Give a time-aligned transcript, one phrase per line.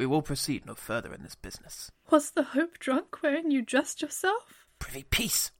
[0.00, 1.92] We will proceed no further in this business.
[2.08, 4.66] Was the hope drunk wherein you dressed yourself?
[4.78, 5.50] Privy peace!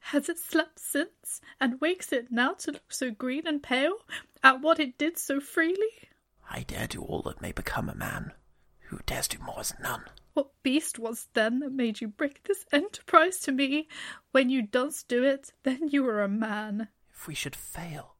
[0.00, 3.98] Has it slept since, and wakes it now to look so green and pale
[4.42, 6.08] at what it did so freely?
[6.50, 8.32] I dare do all that may become a man.
[8.88, 10.04] Who dares do more is none.
[10.32, 13.88] What beast was then that made you break this enterprise to me?
[14.32, 16.88] When you dost do it, then you are a man.
[17.12, 18.16] If we should fail,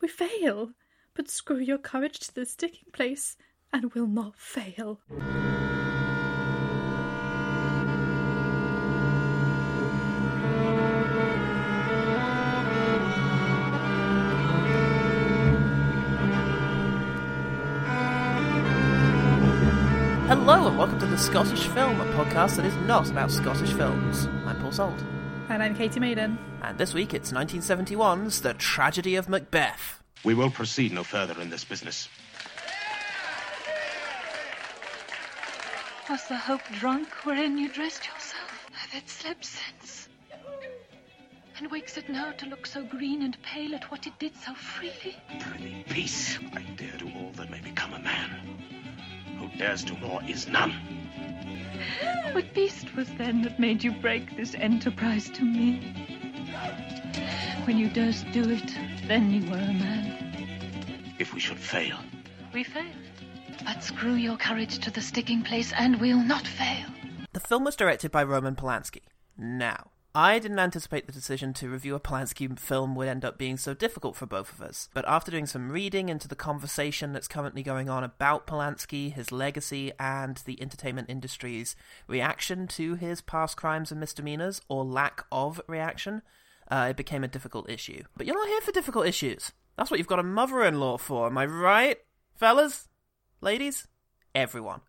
[0.00, 0.74] We fail,
[1.14, 3.36] but screw your courage to the sticking place,
[3.72, 5.00] and we'll not fail.
[20.28, 24.26] Hello and welcome to the Scottish Film, a podcast that is not about Scottish films.
[24.46, 24.98] I'm Paul Salt,
[25.48, 26.38] And I'm Katy Maiden.
[26.62, 30.02] and this week it's 1971's The Tragedy of Macbeth.
[30.24, 32.08] We will proceed no further in this business.
[36.08, 38.70] Was the hope drunk wherein you dressed yourself?
[38.72, 40.08] Hath it slept since?
[41.58, 44.54] And wakes it now to look so green and pale at what it did so
[44.54, 45.16] freely?
[45.38, 46.38] Prithee, peace.
[46.54, 48.30] I dare do all that may become a man.
[49.38, 50.72] Who dares do more is none.
[52.32, 55.94] What beast was then that made you break this enterprise to me?
[57.64, 58.74] When you durst do it,
[59.06, 61.14] then you were a man.
[61.18, 61.98] If we should fail,
[62.54, 63.07] We failed.
[63.64, 66.86] But screw your courage to the sticking place, and we'll not fail.
[67.32, 69.02] The film was directed by Roman Polanski.
[69.36, 73.56] Now, I didn't anticipate the decision to review a Polanski film would end up being
[73.56, 77.28] so difficult for both of us, but after doing some reading into the conversation that's
[77.28, 83.56] currently going on about Polanski, his legacy, and the entertainment industry's reaction to his past
[83.56, 86.22] crimes and misdemeanors, or lack of reaction,
[86.70, 88.02] uh, it became a difficult issue.
[88.16, 89.52] But you're not here for difficult issues.
[89.76, 91.98] That's what you've got a mother in law for, am I right?
[92.34, 92.88] Fellas?
[93.40, 93.86] Ladies?
[94.34, 94.80] Everyone.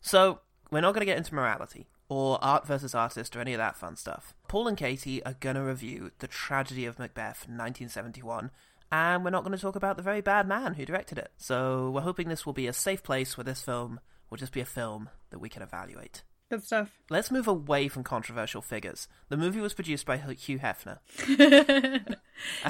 [0.00, 0.40] So,
[0.70, 3.76] we're not going to get into morality or art versus artist or any of that
[3.76, 4.34] fun stuff.
[4.48, 8.50] Paul and Katy are going to review The Tragedy of Macbeth 1971,
[8.90, 11.32] and we're not going to talk about the very bad man who directed it.
[11.36, 14.00] So, we're hoping this will be a safe place where this film
[14.30, 16.22] will just be a film that we can evaluate.
[16.52, 16.98] Good stuff.
[17.08, 19.08] Let's move away from controversial figures.
[19.30, 20.98] The movie was produced by Hugh Hefner.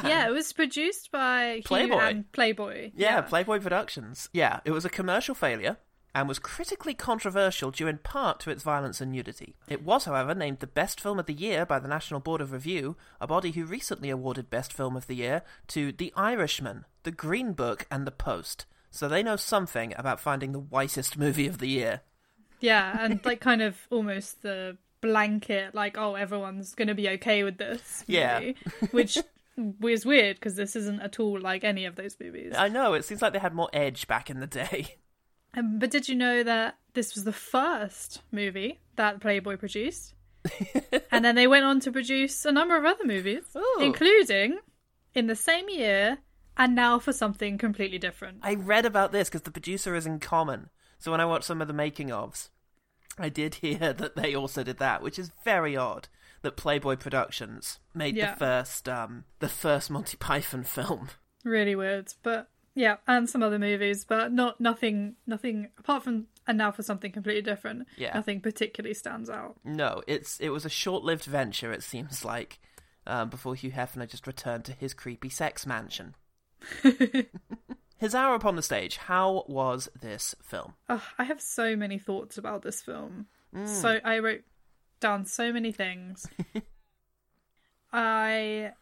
[0.05, 1.99] yeah, it was produced by Hugh Playboy.
[1.99, 2.93] and Playboy.
[2.95, 4.29] Yeah, Playboy Productions.
[4.33, 5.79] Yeah, it was a commercial failure
[6.15, 9.57] and was critically controversial due in part to its violence and nudity.
[9.69, 12.53] It was, however, named the Best Film of the Year by the National Board of
[12.53, 17.11] Review, a body who recently awarded Best Film of the Year to The Irishman, The
[17.11, 18.65] Green Book, and The Post.
[18.93, 22.03] So they know something about finding the whitest movie of the year.
[22.63, 27.45] Yeah, and like kind of almost the blanket, like, oh, everyone's going to be okay
[27.45, 28.05] with this.
[28.07, 28.53] Yeah.
[28.93, 29.19] which
[29.81, 32.55] was weird because this isn't at all like any of those movies.
[32.57, 34.97] I know, it seems like they had more edge back in the day.
[35.55, 40.15] Um, but did you know that this was the first movie that Playboy produced?
[41.11, 43.79] and then they went on to produce a number of other movies, Ooh.
[43.81, 44.59] including
[45.15, 46.19] in the same year
[46.57, 48.39] and now for something completely different.
[48.43, 50.71] I read about this because the producer is in common.
[50.99, 52.49] So when I watched some of the making ofs,
[53.19, 56.09] I did hear that they also did that, which is very odd.
[56.43, 58.33] That Playboy Productions made Yeah.
[58.33, 61.11] the first, um, the first Monty Python film.
[61.45, 66.59] Really weird, but yeah, and some other movies, but not nothing, nothing apart from and
[66.59, 67.87] now for something completely different.
[67.97, 68.15] Yeah.
[68.15, 69.57] nothing particularly stands out.
[69.63, 71.71] No, it's it was a short-lived venture.
[71.73, 72.59] It seems like
[73.07, 76.17] um, before Hugh Hefner just returned to his creepy sex mansion.
[78.03, 78.97] his hour upon the stage.
[78.99, 80.75] How was this film?
[80.89, 83.27] Ugh, I have so many thoughts about this film.
[83.55, 83.67] Mm.
[83.69, 84.43] So I wrote
[85.01, 86.27] down so many things.
[87.93, 88.73] I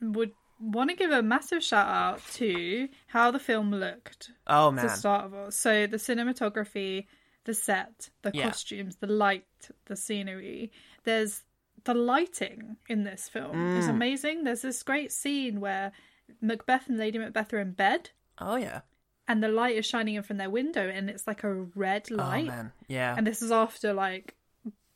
[0.00, 4.88] would want to give a massive shout out to how the film looked Oh man!
[4.88, 5.50] to start of all.
[5.50, 7.06] So the cinematography,
[7.44, 8.44] the set, the Yeah.
[8.44, 9.46] costumes, the light,
[9.86, 10.70] the scenery.
[11.04, 11.44] There's
[11.84, 13.90] the lighting in this film is Mm.
[13.90, 14.44] amazing.
[14.44, 15.92] There's this great scene where
[16.40, 18.80] Macbeth and Lady Macbeth are in bed oh yeah,
[19.26, 22.16] and the light is shining in from their window and it's like a red oh
[22.16, 22.46] light.
[22.46, 24.34] man, yeah, And this is after like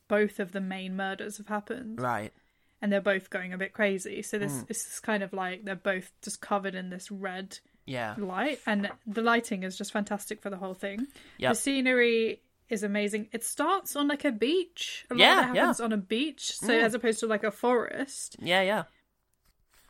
[0.07, 2.31] both of the main murders have happened right.
[2.81, 4.21] and they're both going a bit crazy.
[4.21, 4.67] So this Mm.
[4.67, 8.89] this is kind of like they're both just covered in this red Yeah, light and
[9.07, 11.07] the lighting is just fantastic for the whole thing.
[11.37, 11.51] Yep.
[11.53, 13.27] The scenery is amazing.
[13.33, 15.05] It starts on like a beach.
[15.11, 16.81] A lot Yeah, of it happens on a beach, so Mm.
[16.83, 18.35] as opposed to like a forest.
[18.39, 18.83] yeah, yeah.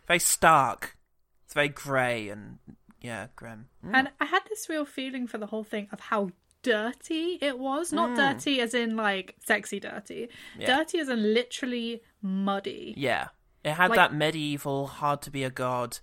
[0.07, 0.97] Very stark.
[1.45, 2.57] It's very grey and
[3.03, 3.67] yeah, grim.
[3.85, 3.91] Mm.
[3.93, 6.31] And I had this real feeling for the whole thing of how
[6.63, 7.91] dirty it was.
[7.93, 8.15] Not Mm.
[8.15, 10.29] dirty as in like sexy dirty.
[10.57, 10.77] Yeah.
[10.77, 12.93] Dirty as in literally muddy.
[12.97, 13.27] Yeah.
[13.63, 15.99] It had Like- that medieval, hard to be a god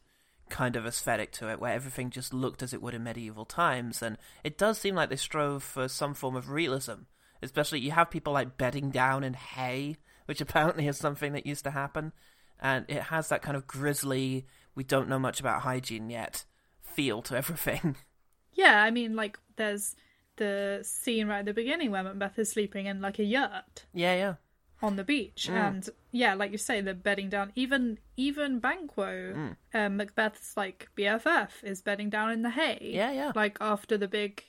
[0.50, 4.02] kind of aesthetic to it, where everything just looked as it would in medieval times,
[4.02, 7.02] and it does seem like they strove for some form of realism.
[7.40, 11.62] Especially, you have people like bedding down in hay, which apparently is something that used
[11.64, 12.12] to happen,
[12.58, 14.44] and it has that kind of grisly,
[14.74, 16.44] we don't know much about hygiene yet
[16.90, 17.96] feel to everything.
[18.52, 19.94] Yeah, I mean, like, there's
[20.36, 24.14] the scene right at the beginning where Macbeth is sleeping in like a yurt yeah,
[24.16, 24.34] yeah.
[24.82, 25.54] on the beach, Mm.
[25.54, 27.52] and yeah, like you say, they're bedding down.
[27.54, 29.56] Even even Banquo, Mm.
[29.72, 32.90] um, Macbeth's like BFF, is bedding down in the hay.
[32.92, 33.32] Yeah, yeah.
[33.34, 34.42] Like after the big,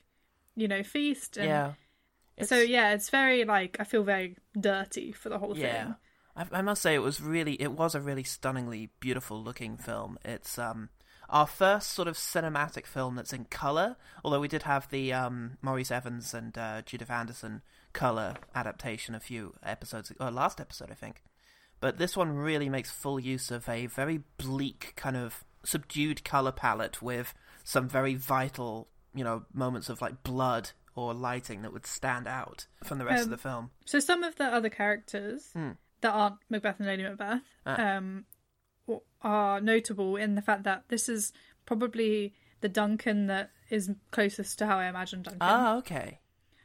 [0.55, 1.37] you know, feast.
[1.37, 1.73] And yeah.
[2.43, 5.83] So yeah, it's very like I feel very dirty for the whole Yeah.
[5.83, 5.95] thing.
[6.35, 10.17] I, I must say it was really it was a really stunningly beautiful looking film.
[10.25, 10.89] It's um
[11.29, 15.57] our first sort of cinematic film that's in color, although we did have the um
[15.61, 17.61] Maurice Evans and uh, Judith Anderson
[17.93, 21.23] color adaptation a few episodes or last episode I think.
[21.79, 26.51] But this one really makes full use of a very bleak kind of subdued color
[26.51, 27.33] palette with
[27.63, 32.67] some very vital, you know, moments of like blood or lighting that would stand out
[32.83, 33.71] from the rest Um, of the film.
[33.85, 35.71] So some of the other characters Hmm.
[36.01, 37.95] that aren't Macbeth and Lady Macbeth Ah.
[37.97, 38.25] um,
[39.21, 41.31] are notable in the fact that this is
[41.65, 45.39] probably the Duncan that is closest to how I imagine Duncan.
[45.41, 46.19] Ah, okay.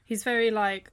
[0.05, 0.91] He's very like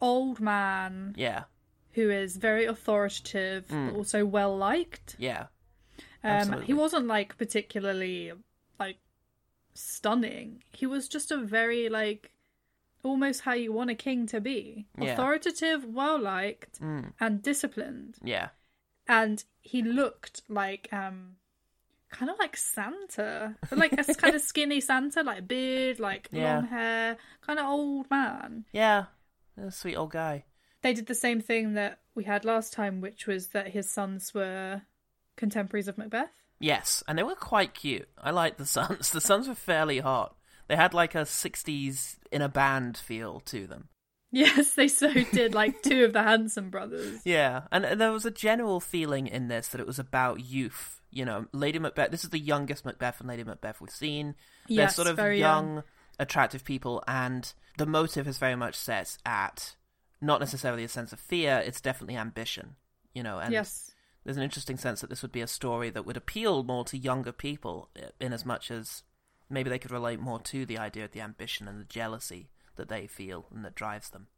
[0.00, 1.44] old man Yeah.
[1.92, 5.16] who is very authoritative but also well liked.
[5.18, 5.46] Yeah.
[6.24, 8.32] Um, he wasn't like particularly
[8.78, 8.98] like
[9.74, 10.62] stunning.
[10.72, 12.32] He was just a very like
[13.02, 14.86] almost how you want a king to be.
[14.98, 15.12] Yeah.
[15.14, 17.12] Authoritative, well liked, Mm.
[17.18, 18.16] and disciplined.
[18.22, 18.50] Yeah.
[19.08, 21.36] And he looked like um
[22.10, 23.56] kind of like Santa.
[23.70, 26.56] But, like a kind of skinny Santa, like beard, like Yeah.
[26.56, 28.66] long hair, kind of old man.
[28.72, 29.06] Yeah.
[29.56, 30.44] A sweet old guy.
[30.82, 34.34] They did the same thing that we had last time, which was that his sons
[34.34, 34.82] were
[35.36, 36.30] contemporaries of Macbeth.
[36.58, 38.08] Yes, and they were quite cute.
[38.18, 39.10] I liked the sons.
[39.10, 40.36] The sons were fairly hot.
[40.68, 43.88] They had like a 60s in a band feel to them.
[44.32, 47.20] Yes, they so did, like two of the Hanson brothers.
[47.24, 51.00] Yeah, and, there was a general feeling in this that it was about youth.
[51.10, 54.34] You know, Lady Macbeth, this is the youngest Macbeth and Lady Macbeth we've seen.
[54.66, 55.84] They're Yes, sort of very young, young.
[56.18, 59.76] attractive people, and the motive is very much set at
[60.22, 62.76] not necessarily a sense of fear, it's definitely ambition.
[63.12, 63.92] You know, and yes.
[64.24, 66.96] there's an interesting sense that this would be a story that would appeal more to
[66.96, 69.02] younger people, in as much as
[69.50, 72.88] maybe they could relate more to the idea of the ambition and the jealousy that
[72.88, 74.28] they feel and that drives them.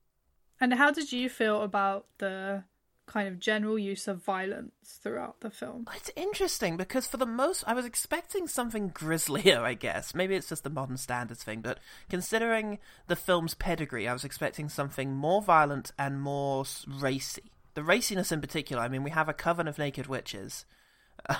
[0.60, 2.64] And how did you feel about the
[3.06, 5.86] kind of general use of violence throughout the film?
[5.94, 9.60] It's interesting because for the most, I was expecting something grislier.
[9.60, 14.12] I guess maybe it's just the modern standards thing, but considering the film's pedigree, I
[14.12, 17.42] was expecting something more violent and more racy.
[17.74, 18.82] The raciness in particular.
[18.82, 20.64] I mean, we have a coven of naked witches,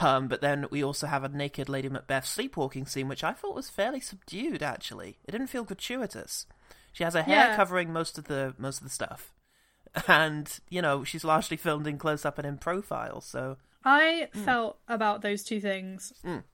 [0.01, 3.55] um, but then we also have a naked Lady Macbeth sleepwalking scene, which I thought
[3.55, 4.63] was fairly subdued.
[4.63, 6.47] Actually, it didn't feel gratuitous.
[6.95, 7.57] She has her hair Yeah.
[7.57, 9.35] covering most of the most of the stuff,
[10.09, 13.21] and you know she's largely filmed in close up and in profile.
[13.21, 14.45] So I hmm.
[14.45, 16.45] felt about those two things Mm.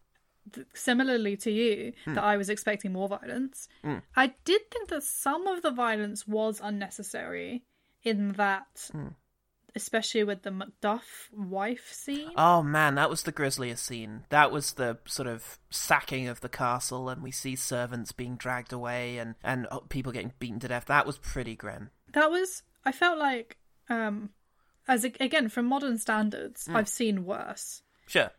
[0.52, 2.14] th- similarly to you hmm.
[2.14, 3.68] that I was expecting more violence.
[3.84, 3.98] Hmm.
[4.16, 7.62] I did think that some of the violence was unnecessary
[8.02, 8.90] in that,
[9.74, 12.30] especially with the Macduff wife scene.
[12.36, 14.24] Oh man, that was the grisliest scene.
[14.30, 18.72] That was the sort of sacking of the castle, and we see servants being dragged
[18.72, 20.86] away and and uh, people getting beaten to death.
[20.86, 21.90] That was pretty grim.
[22.12, 23.56] that was I felt like
[23.88, 24.30] um
[24.88, 28.30] as a, again from modern standards I've seen worse Sure,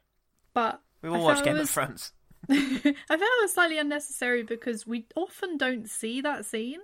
[0.54, 2.12] but we I will watch Game it of Thrones.
[2.50, 6.80] I felt it was slightly unnecessary because we often don't see that scene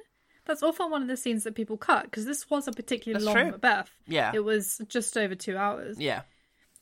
[0.47, 3.25] that's often one of the scenes that people cut because this was a particularly That's
[3.25, 3.51] long true.
[3.51, 6.21] Macbeth Yeah, it was just over two hours yeah.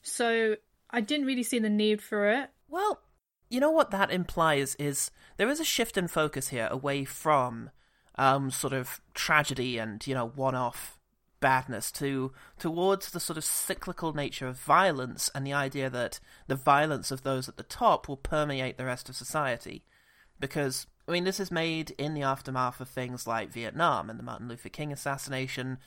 [0.02, 0.56] so
[0.90, 3.02] I didn't really see the need for it Well,
[3.50, 7.70] you know what that implies is there is a shift in focus here away from
[8.18, 10.98] um, sort of tragedy and you know one-off
[11.40, 16.56] badness to towards the sort of cyclical nature of violence and the idea that the
[16.56, 19.84] violence of those at the top will permeate the rest of society.
[20.40, 24.24] Because I mean, this is made in the aftermath of things like Vietnam and the
[24.24, 25.78] Martin Luther King assassination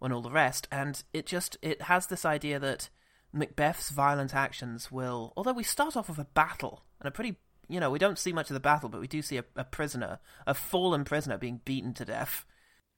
[0.00, 2.88] and all the rest, and it just it has this idea that
[3.32, 7.36] Macbeth's violent actions will, although we start off with a battle and a pretty,
[7.68, 9.64] you know, we don't see much of the battle, but we do see a, a
[9.64, 12.46] prisoner, a fallen prisoner being beaten to death.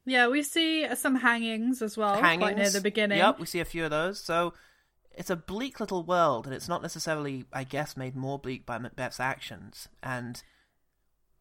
[0.05, 2.43] yeah we see some hangings as well Hangings.
[2.43, 4.21] quite near the beginning Yep, we see a few of those.
[4.21, 4.53] So
[5.13, 8.79] it's a bleak little world, and it's not necessarily, I guess, made more bleak by
[8.79, 9.89] Macbeth's actions.
[10.03, 10.43] And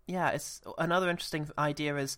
[0.09, 2.17] yeah, it's another interesting idea is,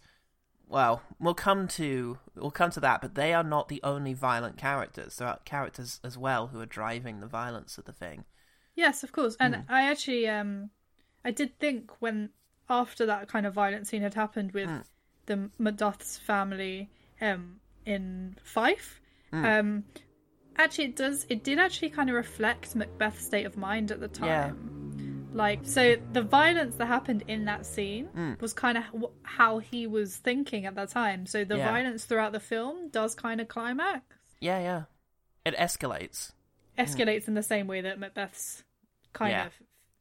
[0.68, 4.58] well, we'll come to we'll come to that, but they are not the only violent
[4.58, 5.18] characters.
[5.18, 8.24] There are characters as well who are driving the violence of the thing.
[8.76, 9.36] Yes, of course.
[9.40, 9.62] And Hmm.
[9.68, 10.70] I actually, um,
[11.26, 12.30] I did think when
[12.70, 14.80] after that kind of violent scene had happened with Hmm.
[15.26, 19.46] the Macduff's family, um, in Fife, Hmm.
[19.46, 19.84] um,
[20.56, 21.26] actually it does.
[21.28, 24.28] It did actually kind of reflect Macbeth's state of mind at the time.
[24.30, 24.52] Yeah.
[25.34, 28.34] Like, so the violence that happened in that scene Hmm.
[28.42, 28.84] was kind of
[29.24, 31.26] how he was thinking at that time.
[31.26, 31.72] So the Yeah.
[31.72, 34.04] violence throughout the film does kind of climax
[34.40, 34.84] Yeah, yeah.
[35.46, 36.34] It escalates.
[36.78, 38.64] escalates in the same way that Macbeth's
[39.14, 39.46] kind Yeah.
[39.48, 39.54] of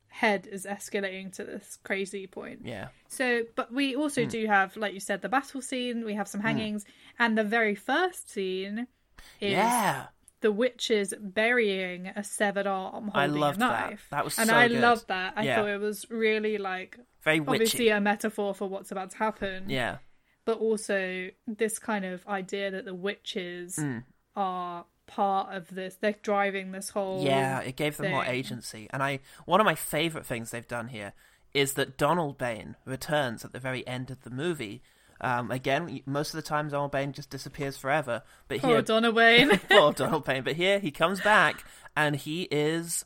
[0.09, 2.63] head is escalating to this crazy point.
[2.65, 2.89] Yeah.
[3.09, 4.31] So, but we also Hmm.
[4.31, 6.05] do have, like you said, the battle scene.
[6.05, 6.85] We have some hangings,
[7.19, 8.89] and the very first scene
[9.41, 10.09] is Yeah.
[10.41, 13.91] The witches burying a severed arm I holding a loved that.
[13.91, 14.07] knife.
[14.11, 14.81] That That was and so I good.
[14.81, 15.35] loved that.
[15.37, 15.57] I Yeah.
[15.57, 19.69] thought it was really like Very obviously a metaphor for what's about to happen.
[19.69, 19.99] Yeah.
[20.47, 23.99] but also this kind of idea that the witches Hmm.
[24.35, 25.97] are part of this.
[25.97, 28.89] They're driving this whole Yeah, it gave them more agency.
[28.91, 31.13] And I one of my favorite things they've done here
[31.53, 34.83] is that Donalbain returns at the very end of the movie.
[35.21, 39.50] Um, again, most of the time Donalbain just disappears forever, but Poor here Donna Wayne.
[39.69, 40.45] poor Donalbain.
[40.45, 41.65] But here he comes back
[41.97, 43.05] and he is,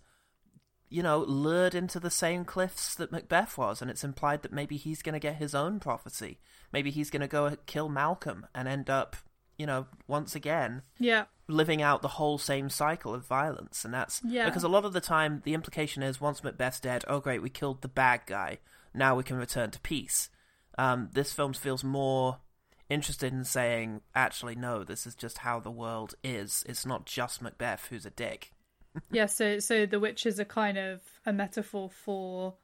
[0.91, 4.77] you know, lured into the same cliffs that Macbeth was, and it's implied that maybe
[4.77, 6.39] he's going to get his own prophecy.
[6.73, 9.17] Maybe he's going to go kill Malcolm and end up,
[9.59, 11.25] you know, once again yeah.
[11.49, 14.45] living out the whole same cycle of violence and that's Yeah.
[14.47, 17.51] because a lot of the time the implication is once macbeth's dead oh great we
[17.51, 18.59] killed the bad guy
[18.93, 20.29] now we can return to peace
[20.79, 22.39] um, this film feels more
[22.91, 27.41] interested in saying actually no this is just how the world is it's not just
[27.41, 28.51] macbeth who's a dick
[29.11, 32.55] Yeah, so so the witches are kind of a metaphor for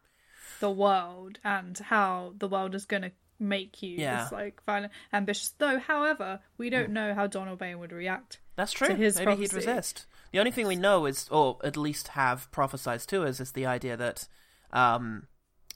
[0.60, 4.22] the world and how the world is going to make you Yeah.
[4.24, 5.54] this like violent, ambitious.
[5.58, 8.38] Though, however, we don't know how Donalbain would react.
[8.54, 11.76] that's true To his maybe he'd resist the only thing we know is or at
[11.76, 14.28] least have prophesized to us is the idea that
[14.72, 15.26] um,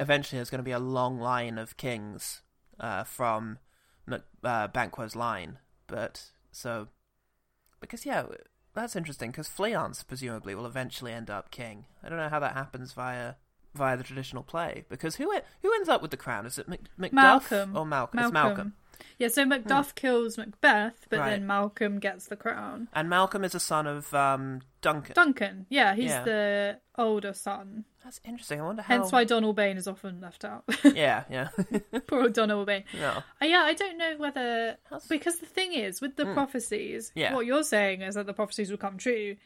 [0.01, 2.43] eventually there's going to be a long line of kings
[2.81, 3.59] uh, from
[4.43, 5.59] uh, Banquo's line.
[5.87, 6.89] But so,
[7.81, 8.25] because yeah,
[8.75, 9.31] that's interesting.
[9.31, 11.87] Because Fleance presumably will eventually end up king.
[12.03, 13.35] I don't know how that happens via
[13.75, 14.85] via the traditional play.
[14.89, 15.33] Because who
[15.63, 16.47] who ends up with the crown?
[16.47, 18.21] Is it Mac- Macduff Malcolm or Malcolm?
[18.21, 18.75] It's Malcolm.
[19.19, 21.23] Yeah, so Macduff kills Macbeth, but Hmm.
[21.23, 21.31] Right.
[21.31, 22.89] then Malcolm gets the crown.
[22.93, 25.15] And Malcolm is a son of um, Duncan.
[25.15, 26.25] Duncan, yeah, he's Yeah.
[26.25, 27.85] the older son.
[28.03, 28.61] That's interesting.
[28.61, 28.99] I wonder how.
[28.99, 30.65] Hence why Donalbain is often left out.
[30.85, 31.49] Yeah, yeah.
[32.07, 32.85] Poor old Donalbain.
[32.95, 33.23] no.
[33.41, 37.19] Uh, yeah, I don't know whether How's- because the thing is with the prophecies, Hmm.
[37.19, 37.35] Yeah.
[37.35, 39.37] what you're saying is that the prophecies will come true,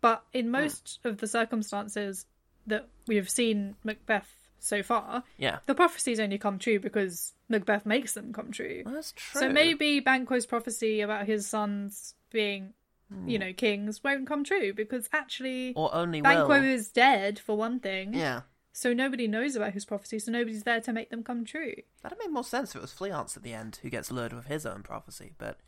[0.00, 2.26] but in most of the circumstances
[2.66, 5.58] that we have seen Macbeth so far, Yeah.
[5.66, 8.82] the prophecies only come true because Macbeth makes them come true.
[8.84, 9.40] Well, that's true.
[9.40, 12.74] So maybe Banquo's prophecy about his sons being,
[13.08, 13.28] Hmm.
[13.28, 16.64] you know, kings won't come true because actually Or only Banquo will.
[16.64, 18.14] is dead for one thing.
[18.14, 18.42] Yeah.
[18.72, 21.76] So nobody knows about his prophecy, so nobody's there to make them come true.
[22.02, 24.46] That'd make more sense if it was Fleance at the end who gets lured with
[24.46, 25.60] his own prophecy, but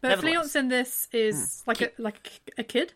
[0.00, 2.94] But Fleance in this is like a like a kid.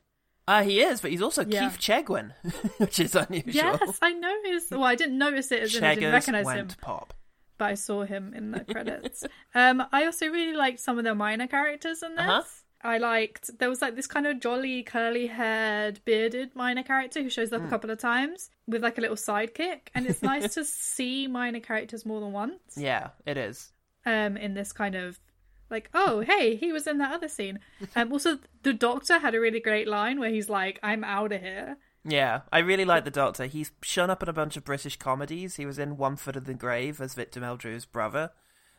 [0.52, 1.60] Uh, he is, but he's also Yeah.
[1.68, 2.32] Keith Chegwin,
[2.78, 3.52] which is unusual.
[3.54, 4.70] Yes, I noticed.
[4.70, 7.14] Well, I didn't notice it as in I didn't recognize him, pop.
[7.58, 9.24] but I saw him in the credits.
[9.54, 12.26] um, I also really liked some of the minor characters in this.
[12.26, 12.42] Uh-huh.
[12.82, 17.52] I liked there was like this kind of jolly, curly-haired, bearded minor character who shows
[17.52, 17.70] up a Hmm.
[17.70, 22.06] couple of times with like a little sidekick, and it's nice to see minor characters
[22.06, 22.60] more than once.
[22.76, 23.72] Yeah, it is.
[24.06, 25.20] um in this kind of
[25.70, 27.58] like oh hey he was in that other scene
[27.96, 31.40] um also the doctor had a really great line where he's like i'm out of
[31.40, 33.44] here Yeah, I really like the Doctor.
[33.44, 35.56] He's shown up in a bunch of British comedies.
[35.56, 38.30] He was in One Foot in the Grave as Victor Meldrew's brother,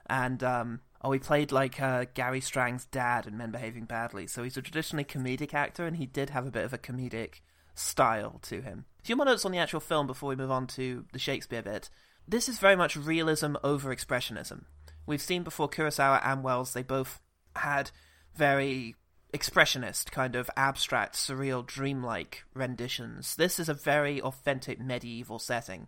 [0.09, 4.25] and um, oh, he played like uh, Gary Strang's dad in Men Behaving Badly.
[4.25, 7.41] So he's a traditionally comedic actor, and he did have a bit of a comedic
[7.75, 8.85] style to him.
[9.01, 11.61] A few more notes on the actual film before we move on to the Shakespeare
[11.61, 11.91] bit.
[12.27, 14.63] This is very much realism over expressionism.
[15.05, 17.19] We've seen before Kurosawa and Welles; they both
[17.55, 17.91] had
[18.35, 18.95] very
[19.33, 23.35] expressionist, kind of abstract, surreal, dreamlike renditions.
[23.35, 25.87] This is a very authentic medieval setting.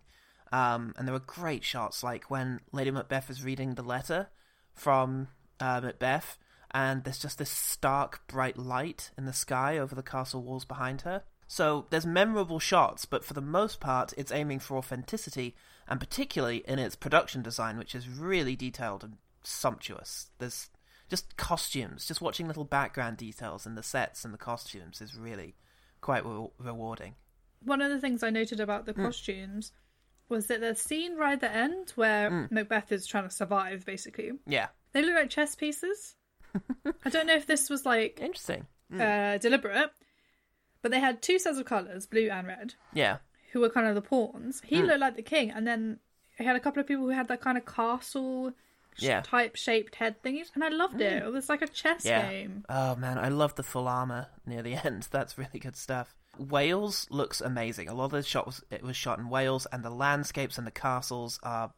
[0.52, 4.28] Um, and there were great shots, like when Lady Macbeth is reading the letter
[4.72, 5.28] from
[5.60, 6.38] uh, Macbeth,
[6.70, 11.02] and there's just this stark, bright light in the sky over the castle walls behind
[11.02, 11.22] her.
[11.54, 15.54] So there's memorable shots, but for the most part, it's aiming for authenticity,
[15.86, 20.30] and particularly in its production design, which is really detailed and sumptuous.
[20.38, 20.68] There's
[21.08, 25.54] just costumes, just watching little background details in the sets and the costumes is really
[26.00, 27.14] quite re- rewarding.
[27.62, 29.04] one of the things i noted about the Hmm.
[29.04, 29.70] costumes
[30.28, 32.54] was that the scene right at the end where Hmm.
[32.54, 36.16] macbeth is trying to survive basically Yeah, they look like chess pieces
[37.04, 38.66] i don't know if this was like interesting.
[38.98, 39.92] uh, deliberate
[40.84, 43.16] but they had two sets of colors blue and red Yeah,
[43.52, 44.60] who were kind of the pawns.
[44.64, 44.86] He Hmm.
[44.86, 45.98] looked like the king, and then
[46.38, 48.52] he had a couple of people who had that kind of castle
[48.98, 49.22] Yeah.
[49.22, 51.22] type shaped head thingies, and I loved it.
[51.22, 52.28] It was like a chess Yeah.
[52.30, 52.64] game.
[52.68, 55.08] Oh man, I love the full armor near the end.
[55.10, 56.14] That's really good stuff.
[56.38, 57.88] Wales looks amazing.
[57.88, 60.70] A lot of the shots it was shot in Wales, and the landscapes and the
[60.72, 61.72] castles are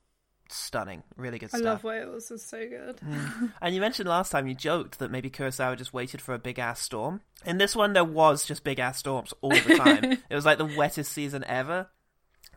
[0.53, 1.03] stunning.
[1.17, 1.65] Really good I stuff.
[1.65, 2.31] love Wales.
[2.31, 3.01] It's so good.
[3.61, 6.59] And you mentioned last time you joked that maybe Kurosawa just waited for a big
[6.59, 7.21] ass storm.
[7.45, 10.05] In this one, there was just big ass storms all the time.
[10.31, 11.89] it was like the wettest season ever.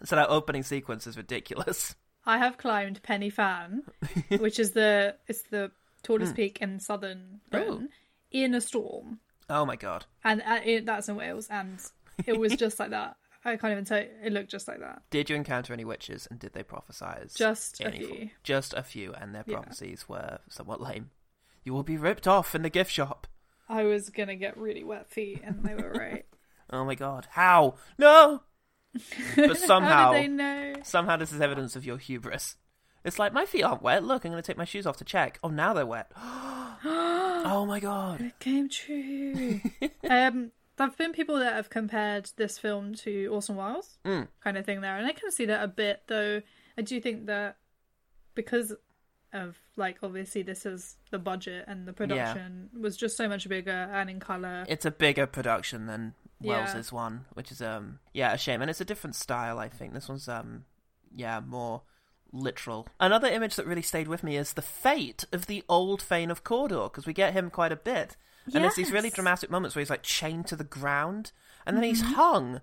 [0.03, 1.95] So that opening sequence is ridiculous.
[2.25, 3.83] I have climbed Pen y Fan,
[4.39, 5.71] which is the it's the
[6.03, 7.89] tallest peak in southern Britain,
[8.31, 9.19] in a storm,
[9.49, 10.05] Oh my god.
[10.23, 11.79] and uh, it, that's in Wales, and
[12.25, 13.15] it was just like that.
[13.45, 13.99] I can't even tell.
[13.99, 15.01] You, it looked just like that.
[15.09, 17.35] Did you encounter any witches and did they prophesize?
[17.35, 18.17] Just a any form?
[18.17, 18.29] few.
[18.43, 19.55] Just a few, and their Yeah.
[19.57, 21.11] prophecies were somewhat lame.
[21.63, 23.27] You will be ripped off in the gift shop.
[23.67, 26.25] I was gonna get really wet feet, and they were right.
[26.71, 27.27] Oh my god.
[27.31, 27.75] How?
[27.97, 28.43] No!
[29.35, 30.73] But somehow, they know?
[30.83, 32.57] somehow this is evidence of your hubris.
[33.03, 34.03] It's like, my feet aren't wet.
[34.03, 35.39] Look, I'm going to take my shoes off to check.
[35.43, 36.11] Oh, now they're wet.
[36.85, 38.21] oh my god.
[38.21, 39.61] It came true.
[40.09, 44.27] um, there've been people that have compared this film to Orson Welles, Mm.
[44.43, 46.03] kind of thing there, and I can see that a bit.
[46.07, 46.41] Though
[46.77, 47.57] I do think that
[48.35, 48.73] because
[49.31, 53.69] of like obviously this is the budget and the production was just so much bigger
[53.71, 54.65] and in color.
[54.67, 56.59] It's a bigger production than Yeah.
[56.63, 59.59] Welles's one, which is um yeah a shame, and it's a different style.
[59.59, 60.65] I think this one's um
[61.15, 61.83] yeah more
[62.31, 62.87] literal.
[62.99, 66.43] Another image that really stayed with me is the fate of the old Thane of
[66.43, 68.15] Cawdor because we get him quite a bit,
[68.45, 71.31] and there's these really dramatic moments where he's like chained to the ground,
[71.65, 72.13] and then he's Mm-hmm.
[72.13, 72.61] hung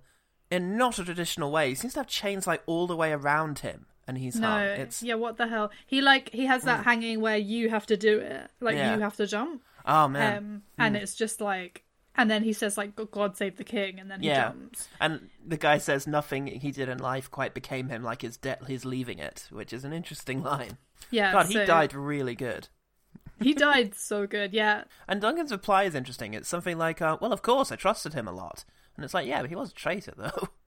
[0.51, 1.69] in not a traditional way.
[1.71, 4.63] He seems to have chains like all the way around him, and he's no, hung.
[4.63, 5.71] It's yeah, what the hell?
[5.87, 8.95] He like he has that hanging where you have to do it, like Yeah.
[8.95, 10.37] you have to jump, oh man.
[10.39, 11.83] um, and it's just like,
[12.15, 14.49] and then he says like "God save the king," and then he Yeah.
[14.49, 14.89] jumps.
[15.01, 18.63] And the guy says nothing he did in life quite became him like his debt
[18.67, 20.79] his leaving it, which is an interesting line.
[21.11, 22.69] Yeah, God, he died really good.
[23.41, 24.53] He died so good.
[24.53, 26.35] Yeah, And Duncan's reply is interesting.
[26.35, 28.65] It's something like, uh, "Well, of course, I trusted him a lot,"
[28.97, 30.49] and it's like, "Yeah, but he was a traitor, though."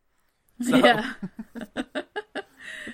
[0.62, 1.14] So, yeah.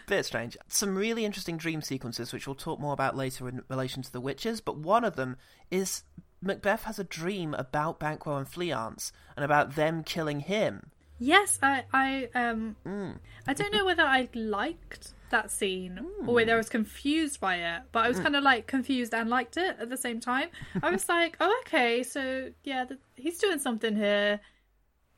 [0.07, 0.55] bit strange.
[0.67, 4.21] Some really interesting dream sequences, which we'll talk more about later in relation to the
[4.21, 4.61] witches.
[4.61, 5.37] But one of them
[5.71, 6.03] is
[6.41, 10.91] Macbeth has a dream about Banquo and Fleance and about them killing him.
[11.19, 13.17] Yes, I, I, um, Mm.
[13.47, 17.83] I don't know whether I liked that scene or whether I was confused by it,
[17.91, 20.49] but I was kind of like confused and liked it at the same time.
[20.83, 24.39] I was like, oh, okay, so yeah, th- he's doing something here,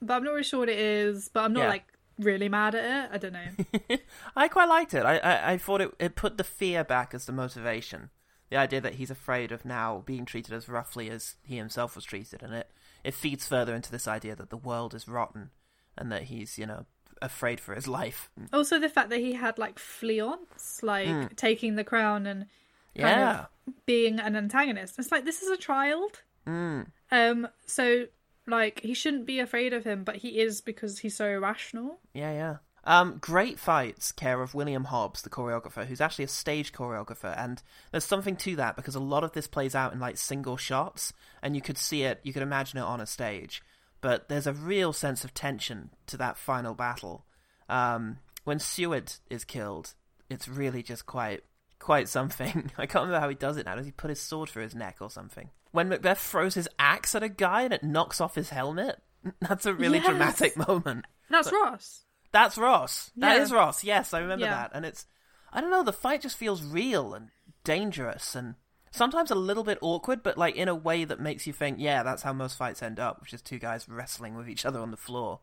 [0.01, 1.29] but I'm not really sure what it is.
[1.33, 1.69] But I'm not Yeah.
[1.69, 1.85] like
[2.19, 3.09] really mad at it.
[3.13, 3.97] I don't know.
[4.35, 5.03] I quite liked it.
[5.05, 8.09] I, I, I thought it, it put the fear back as the motivation.
[8.49, 12.05] The idea that he's afraid of now being treated as roughly as he himself was
[12.05, 12.71] treated, and it,
[13.03, 15.49] it feeds further into this idea that the world is rotten
[15.97, 16.85] and that he's, you know,
[17.21, 18.29] afraid for his life.
[18.53, 22.45] also, the fact that he had like Fleance, like taking the crown and.
[22.93, 23.45] Yeah.
[23.85, 24.97] being an antagonist.
[24.97, 26.23] It's like this is a child.
[26.47, 26.87] Mm.
[27.11, 28.07] Um, so
[28.47, 31.99] like he shouldn't be afraid of him, but he is because he's so irrational.
[32.13, 32.55] Yeah, yeah.
[32.85, 37.61] Um, great fights, care of William Hobbs, the choreographer, who's actually a stage choreographer, and
[37.91, 41.11] there's something to that because a lot of this plays out in like single shots,
[41.41, 43.61] and you could see it, you could imagine it on a stage.
[44.01, 47.25] But there's a real sense of tension to that final battle.
[47.67, 49.93] Um, when Seward is killed,
[50.29, 51.43] it's really just quite,
[51.79, 52.71] quite something.
[52.77, 53.75] I can't remember how he does it now.
[53.75, 55.49] Does he put his sword through his neck or something?
[55.71, 59.01] When Macbeth throws his axe at a guy and it knocks off his helmet,
[59.41, 60.07] that's a really Yes.
[60.07, 61.05] dramatic moment.
[61.29, 62.03] That's Ross.
[62.31, 63.11] That's Ross.
[63.17, 63.43] That Yeah.
[63.43, 63.83] is Ross.
[63.83, 64.51] Yes, I remember Yeah.
[64.55, 64.71] that.
[64.73, 65.05] And it's,
[65.51, 67.29] I don't know, the fight just feels real and
[67.63, 68.55] dangerous and
[68.97, 72.03] sometimes a little bit awkward, but like in a way that makes you think, yeah,
[72.03, 74.91] that's how most fights end up, which is two guys wrestling with each other on
[74.91, 75.39] the floor.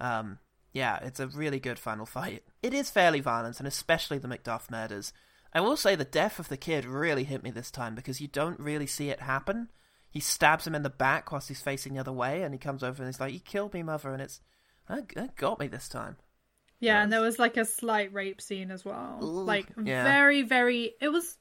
[0.00, 0.38] Um,
[0.72, 2.44] yeah, it's a really good final fight.
[2.62, 5.12] It is fairly violent, and especially the Macduff murders.
[5.52, 8.28] I will say the death of the kid really hit me this time because you
[8.28, 9.68] don't really see it happen.
[10.10, 12.82] He stabs him in the back whilst he's facing the other way, and he comes
[12.82, 14.40] over and he's like, "You killed me, mother," and it's
[14.88, 16.16] that, got me this time.
[16.80, 19.20] Yeah, and there was like a slight rape scene as well.
[19.22, 20.04] Ooh, like yeah.
[20.04, 20.94] very, very.
[21.00, 21.38] It was.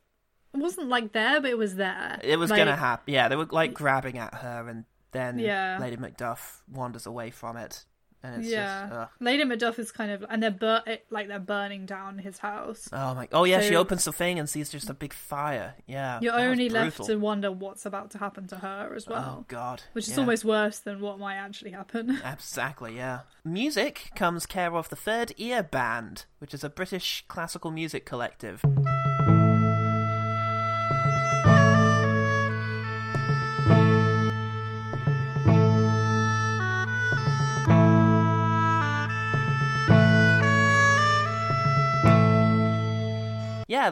[0.54, 2.20] It wasn't like there, but it was there.
[2.24, 3.14] It was Like, gonna happen.
[3.14, 5.78] Yeah, they were like grabbing at her, and then Yeah.
[5.80, 7.86] Lady Macduff wanders away from it,
[8.22, 8.94] and it's yeah, just.
[8.94, 9.08] Ugh.
[9.22, 12.90] Lady Macduff is kind of, and they're bur- it, like they're burning down his house.
[12.92, 13.30] Oh my!
[13.32, 15.76] Oh yeah, she opens the thing and sees just a big fire.
[15.88, 19.46] Yeah, You're only left to wonder what's about to happen to her as well, Oh
[19.48, 20.20] god, which is yeah.
[20.20, 22.20] almost worse than what might actually happen.
[22.26, 23.22] Exactly, yeah.
[23.46, 28.62] Music comes care of the Third Ear Band, which is a British classical music collective.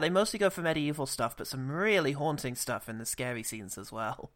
[0.00, 3.78] They mostly go for medieval stuff, but some really haunting stuff in the scary scenes
[3.78, 4.30] as well.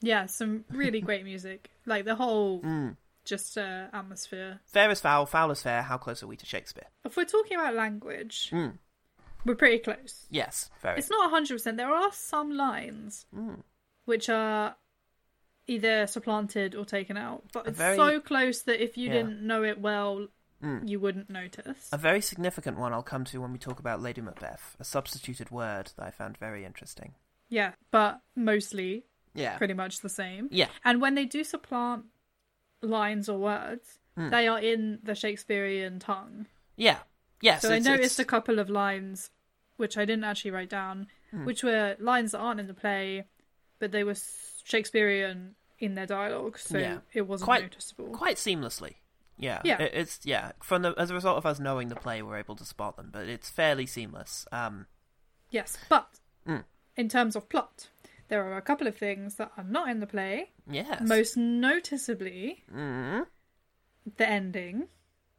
[0.00, 1.70] Yeah, some really great music.
[1.84, 2.96] Like the whole Mm.
[3.24, 4.60] just uh, atmosphere.
[4.66, 5.82] Fair is foul, foul is fair.
[5.82, 6.86] How close are we to Shakespeare?
[7.04, 8.78] If we're talking about language, Mm.
[9.44, 10.26] we're pretty close.
[10.30, 10.98] Yes, very.
[10.98, 11.76] It's not 100%.
[11.76, 13.62] There are some lines Mm.
[14.08, 14.74] Which are
[15.66, 19.12] either supplanted or taken out, but A it's very- so close that if you Yeah.
[19.16, 20.28] didn't know it well,
[20.62, 20.88] Mm.
[20.88, 21.90] you wouldn't notice.
[21.92, 25.50] A very significant one I'll come to when we talk about Lady Macbeth, a substituted
[25.50, 27.14] word that I found very interesting.
[27.50, 29.58] Yeah, but mostly Yeah.
[29.58, 30.48] pretty much the same.
[30.50, 30.68] Yeah.
[30.84, 32.06] And when they do supplant
[32.80, 34.30] lines or words, Hmm.
[34.30, 36.46] they are in the Shakespearean tongue.
[36.76, 37.00] Yeah.
[37.40, 37.62] Yes.
[37.62, 39.30] so I noticed it's- a couple of lines
[39.76, 41.44] which I didn't actually write down, Hmm.
[41.44, 43.28] which were lines that aren't in the play,
[43.78, 44.16] but they were
[44.64, 46.98] Shakespearean in their dialogue, so Yeah.
[47.12, 48.10] it wasn't Quite- noticeable.
[48.10, 48.96] quite seamlessly.
[49.36, 49.60] Yeah.
[49.64, 49.80] Yeah.
[49.80, 50.52] It- it's yeah.
[50.62, 53.10] From the as a result of us knowing the play, we're able to spot them,
[53.12, 54.46] but it's fairly seamless.
[54.52, 54.86] Um.
[55.50, 56.64] Yes, but Mm.
[56.96, 57.88] in terms of plot,
[58.28, 60.50] there are a couple of things that are not in the play.
[60.68, 61.00] Yes.
[61.00, 63.26] Most noticeably, Mm.
[64.16, 64.88] the ending,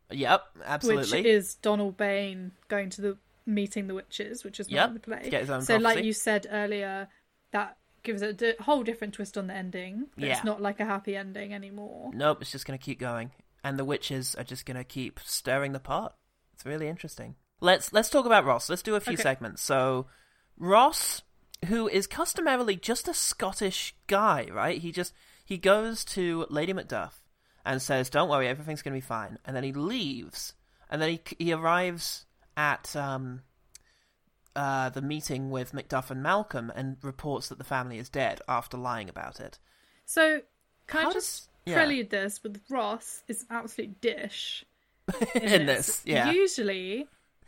[0.10, 0.44] Yep.
[0.66, 1.20] Absolutely.
[1.20, 5.00] which is Donalbain going to the meeting the witches, which is not Yep, in the
[5.02, 5.24] play.
[5.24, 7.10] to get his own so, like you said earlier,
[7.52, 10.08] that gives it a whole different twist on the ending.
[10.18, 10.34] Yeah.
[10.36, 12.12] It's not like a happy ending anymore.
[12.14, 12.42] Nope.
[12.42, 13.32] It's just going to keep going,
[13.64, 16.16] and the witches are just going to keep stirring the pot.
[16.54, 17.36] It's really interesting.
[17.62, 18.70] Let's let's talk about Ross.
[18.70, 19.24] Let's do a few Okay.
[19.24, 19.62] segments.
[19.62, 20.08] So,
[20.58, 21.22] Ross,
[21.68, 24.80] who is customarily just a Scottish guy, right?
[24.82, 27.14] He just he goes to Lady Macduff
[27.66, 30.54] and says, "Don't worry, everything's going to be fine." And then he leaves,
[30.90, 33.42] and then he he arrives at um
[34.56, 38.78] uh the meeting with Macduff and Malcolm and reports that the family is dead after
[38.78, 39.60] lying about it.
[40.06, 40.42] So,
[40.88, 41.76] can How I just does- yeah.
[41.76, 44.66] prelude this with Ross is an absolute dish
[45.36, 46.32] in, In this, yeah.
[46.32, 47.08] Usually,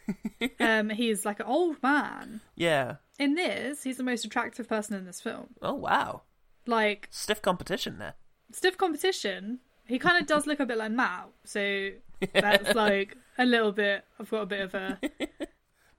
[0.59, 2.41] um, he's like an old man.
[2.55, 2.95] Yeah.
[3.19, 5.47] In this, he's the most attractive person in this film.
[5.61, 6.21] Oh wow.
[6.67, 8.13] Like Stiff competition there.
[8.51, 9.59] stiff competition.
[9.87, 11.89] He kind of does look a bit like Matt, so
[12.33, 14.05] that's like a little bit.
[14.19, 14.99] I've got a bit of a.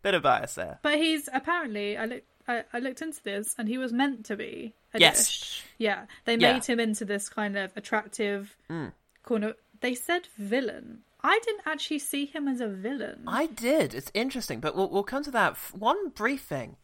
[0.03, 0.79] Bit of bias there.
[0.83, 4.37] But he's apparently I looked I, I looked into this, and he was meant to
[4.37, 5.29] be a Yes.
[5.29, 5.65] dish.
[5.79, 6.55] Yeah, they Yeah.
[6.55, 8.93] made him into this kind of attractive Mm.
[9.23, 9.55] corner.
[9.81, 11.03] They said villain.
[11.23, 13.23] I didn't actually see him as a villain.
[13.29, 13.95] I did.
[13.95, 15.57] It's interesting, but we'll, we'll come to that.
[15.73, 16.77] One brief thing.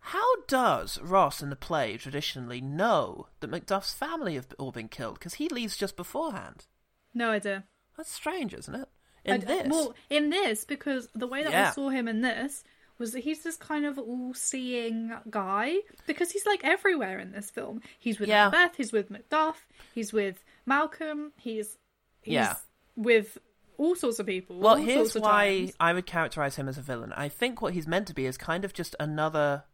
[0.00, 5.20] How does Ross in the play traditionally know that Macduff's family have all been killed?
[5.20, 6.66] Because he leaves just beforehand.
[7.14, 7.64] No idea.
[7.96, 8.88] That's strange, isn't it?
[9.28, 9.68] I In d- uh, this.
[9.70, 11.68] well, in this, because the way that Yeah.
[11.68, 12.64] I saw him in this
[12.98, 17.80] was that he's this kind of all-seeing guy because he's like everywhere in this film.
[17.98, 18.48] He's with Yeah.
[18.48, 19.56] Macbeth, he's with Macduff,
[19.94, 21.76] he's with Malcolm, he's,
[22.22, 22.54] he's Yeah.
[22.96, 23.38] with
[23.78, 24.58] all sorts of people.
[24.58, 25.72] well, all here's sorts of why times.
[25.78, 27.12] I would characterize him as a villain.
[27.12, 29.64] I think what he's meant to be is kind of just another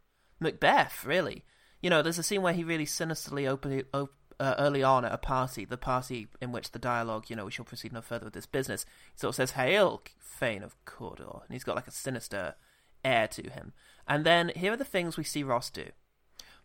[0.40, 1.44] Macbeth, really.
[1.80, 4.12] You know, there's a scene where he really sinisterly openly, op-
[4.42, 7.52] uh, early on at a party, the party in which the dialogue, you know, we
[7.52, 8.84] shall proceed no further with this business.
[9.14, 12.56] He sort of says, "Hail, Thane of Cawdor," and he's got like a sinister
[13.04, 13.72] air to him.
[14.08, 15.90] And then here are the things we see Ross do.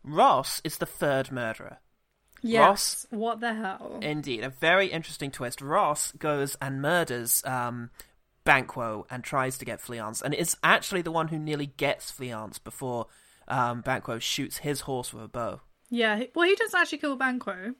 [0.04, 1.78] Ross is the third murderer.
[2.42, 4.00] Yes, Ross- what the hell?
[4.02, 5.62] Indeed, a very interesting twist.
[5.62, 7.92] Ross goes and murders um,
[8.44, 12.63] Banquo and tries to get Fleance, and is actually the one who nearly gets Fleance
[12.63, 13.06] before
[13.48, 15.62] um, Banquo shoots his horse with a bow.
[15.89, 17.73] Yeah, well, he doesn't actually kill Banquo.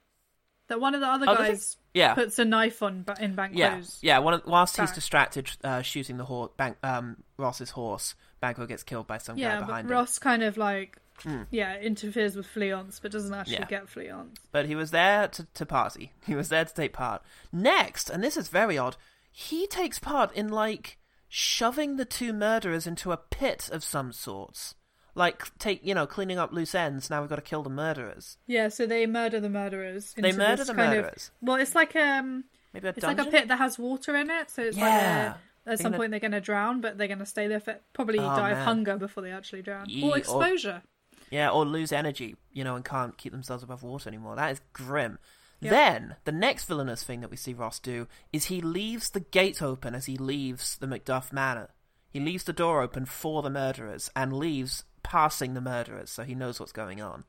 [0.68, 3.58] That one of the other Oh, guys Yeah, puts a knife on in Banquo's.
[4.02, 4.20] yeah, yeah.
[4.20, 6.52] One of, whilst he's distracted uh, shooting the horse,
[6.84, 9.92] um, Ross's horse, Banquo gets killed by some Yeah, guy but behind him.
[9.94, 11.44] Ross kind of like, Hmm.
[11.52, 13.66] yeah, interferes with Fleance, but doesn't actually Yeah.
[13.66, 14.36] get Fleance.
[14.52, 16.12] But he was there to, to party.
[16.28, 17.24] He was there to take part.
[17.54, 18.98] Next, and this is very odd,
[19.32, 20.98] he takes part in like
[21.30, 24.76] shoving the two murderers into a pit of some sorts.
[25.18, 27.10] Like take you know cleaning up loose ends.
[27.10, 28.38] Now we've got to kill the murderers.
[28.46, 30.14] Yeah, so they murder the murderers.
[30.16, 31.32] They murder the murderers.
[31.42, 33.18] Of, well, it's like um, Maybe a it's dungeon.
[33.18, 34.50] like a pit that has water in it.
[34.52, 34.84] So it's Yeah.
[34.86, 35.36] like they're-
[35.74, 38.20] at some point they're going to drown, but they're going to stay there for probably
[38.20, 40.82] Oh, die of hunger before they actually drown or- or exposure.
[41.30, 44.38] Yeah, or lose energy, you know, and can't keep themselves above water anymore.
[44.38, 45.20] That is grim.
[45.60, 45.72] Yep.
[45.72, 49.62] Then, the next villainous thing that we see Ross do is he leaves the gate
[49.62, 51.70] open as he leaves the Macduff Manor.
[52.10, 56.36] He leaves the door open for the murderers and leaves passing the murderers so he
[56.36, 57.24] knows what's going on.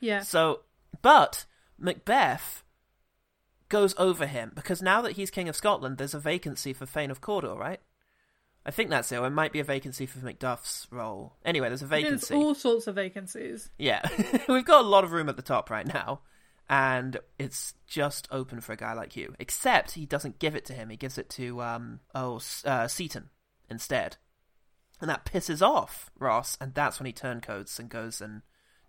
[0.00, 0.60] Yeah, So,
[1.02, 1.44] but
[1.78, 2.64] Macbeth
[3.68, 7.10] goes over him because now that he's King of Scotland, there's a vacancy for Thane
[7.10, 7.80] of Cawdor, right?
[8.64, 9.16] I think that's it.
[9.16, 11.34] Or it might be a vacancy for Macduff's role.
[11.44, 12.34] Anyway, there's a There's vacancy.
[12.34, 13.70] all sorts of vacancies.
[13.78, 14.02] Yeah,
[14.48, 16.20] we've got a lot of room at the top right now,
[16.68, 19.34] and it's just open for a guy like you.
[19.38, 23.30] Except he doesn't give it to him; he gives it to um oh uh, Seyton
[23.70, 24.18] instead,
[25.00, 28.42] and that pisses off Ross, and that's when he turncoats and goes and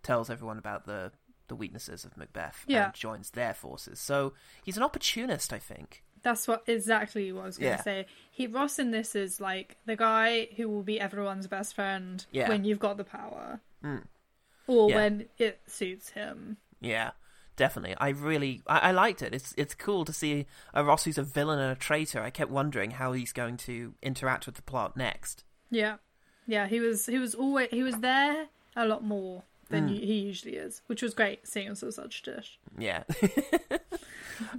[0.04, 1.12] tells everyone about the
[1.48, 2.86] the weaknesses of Macbeth Yeah.
[2.86, 4.00] and joins their forces.
[4.00, 6.02] So he's an opportunist, I think.
[6.24, 7.84] That's what exactly what I was going to Yeah.
[7.84, 8.06] say.
[8.32, 12.48] He Ross in this is like the guy who will be everyone's best friend Yeah.
[12.48, 13.98] when you've got the power, hmm.
[14.68, 14.96] or Yeah.
[14.96, 16.56] when it suits him.
[16.80, 17.12] Yeah,
[17.58, 17.96] definitely.
[18.00, 19.34] I really, I, I liked it.
[19.34, 22.22] It's it's cool to see a Ross who's a villain and a traitor.
[22.22, 25.44] I kept wondering how he's going to interact with the plot next.
[25.72, 25.96] Yeah,
[26.46, 26.68] yeah.
[26.68, 30.58] He was he was always he was there a lot more than you, he usually
[30.58, 32.60] is, which was great seeing him a such a dish.
[32.78, 33.04] Yeah.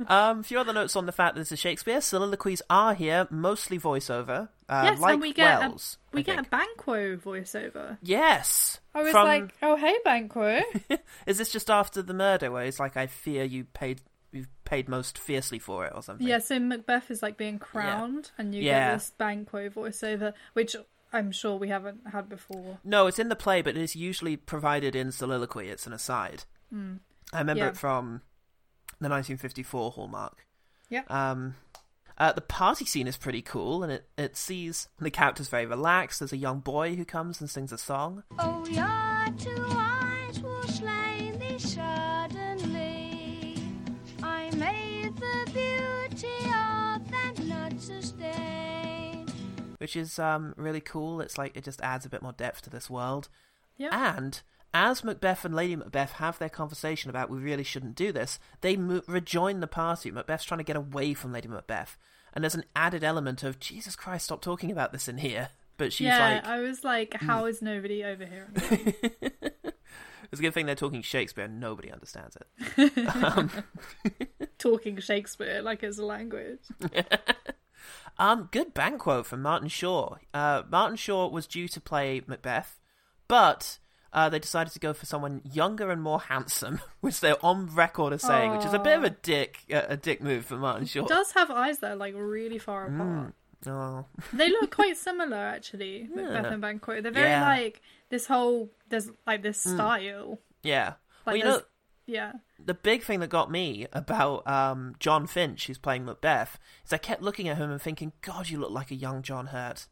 [0.09, 2.01] um, a few other notes on the fact that this is Shakespeare.
[2.01, 4.49] Soliloquies are here, mostly voiceover.
[4.69, 5.99] Uh, yes, like and we get Wells.
[6.13, 6.47] a, we I get think.
[6.47, 7.99] a Banquo voiceover.
[8.03, 8.81] Yes.
[8.95, 10.61] I was From- like, oh hey Banquo.
[11.27, 14.01] is this just after the murder where it's like, I fear you paid,
[14.33, 16.27] you paid most fiercely for it or something?
[16.27, 18.91] yeah, so Macbeth is like being crowned, and you Yeah.
[18.91, 20.75] get this Banquo voiceover, which
[21.13, 22.79] I'm sure we haven't had before.
[22.85, 25.69] No, it's in the play, but it's usually provided in soliloquy.
[25.69, 26.45] It's an aside.
[26.73, 27.69] I remember Yeah.
[27.69, 28.23] it from
[29.01, 30.47] the 1954 Hallmark.
[30.89, 31.03] Yeah.
[31.09, 31.57] Um,
[32.19, 36.21] uh, the party scene is pretty cool, and it, it sees the characters very relaxed.
[36.21, 38.23] There's a young boy who comes and sings a song.
[38.39, 41.12] Oh, your two eyes will slay
[49.83, 51.21] which is um, really cool.
[51.21, 53.29] It's like it just adds a bit more depth to this world.
[53.77, 54.17] Yeah.
[54.17, 54.41] And
[54.73, 58.77] as Macbeth and Lady Macbeth have their conversation about we really shouldn't do this, they
[58.77, 60.13] mo- rejoin the party.
[60.13, 61.99] Macbeth's trying to get away from Lady Macbeth,
[62.33, 65.49] and there's an added element of Jesus Christ, stop talking about this in here.
[65.79, 68.55] But she's yeah, like, I was like, how is nobody overhearing?
[70.31, 73.65] it's a good thing they're talking Shakespeare and nobody understands it.
[74.59, 76.61] Talking Shakespeare like it's a language.
[78.19, 80.17] Um, good banquo from Martin Shaw.
[80.35, 82.79] Uh, Martin Shaw was due to play Macbeth,
[83.29, 83.79] but
[84.13, 88.13] uh, they decided to go for someone younger and more handsome, which they're on record
[88.13, 90.87] as saying, which is a bit of a dick, uh, a dick move for Martin
[90.87, 91.03] Shaw.
[91.03, 92.95] He Does have eyes that are like really far Mm.
[93.01, 93.35] apart.
[93.65, 97.01] Oh, They look quite similar actually, Macbeth and Banquo.
[97.01, 97.45] They're very Yeah.
[97.45, 97.63] Mm.
[97.63, 100.39] like this whole there's like this style.
[100.63, 100.95] yeah.
[101.25, 101.61] well, Like you know,
[102.07, 102.33] yeah.
[102.65, 106.99] The big thing that got me about um, Jon Finch, who's playing Macbeth, is I
[106.99, 109.87] kept looking at him and thinking, God, you look like a young John Hurt.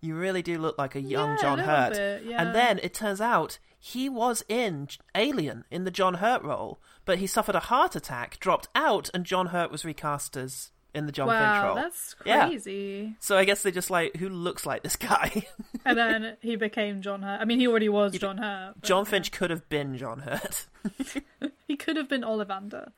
[0.00, 1.92] You really do look like a young Yeah, John little Hurt.
[1.92, 2.42] bit, yeah.
[2.42, 7.18] And then it turns out he was in Alien in the John Hurt role, but
[7.18, 11.12] he suffered a heart attack, dropped out, and John Hurt was recast as in the
[11.12, 11.74] Jon Finch Wow, role.
[11.76, 12.46] that's Yeah.
[12.48, 13.14] crazy.
[13.20, 15.46] So I guess they're just like, who looks like this guy?
[15.84, 17.40] And then he became John Hurt.
[17.40, 18.74] I mean, he already was John Hurt.
[18.76, 20.66] but Jon Finch could have been John Hurt.
[21.66, 22.92] He could have been Ollivander.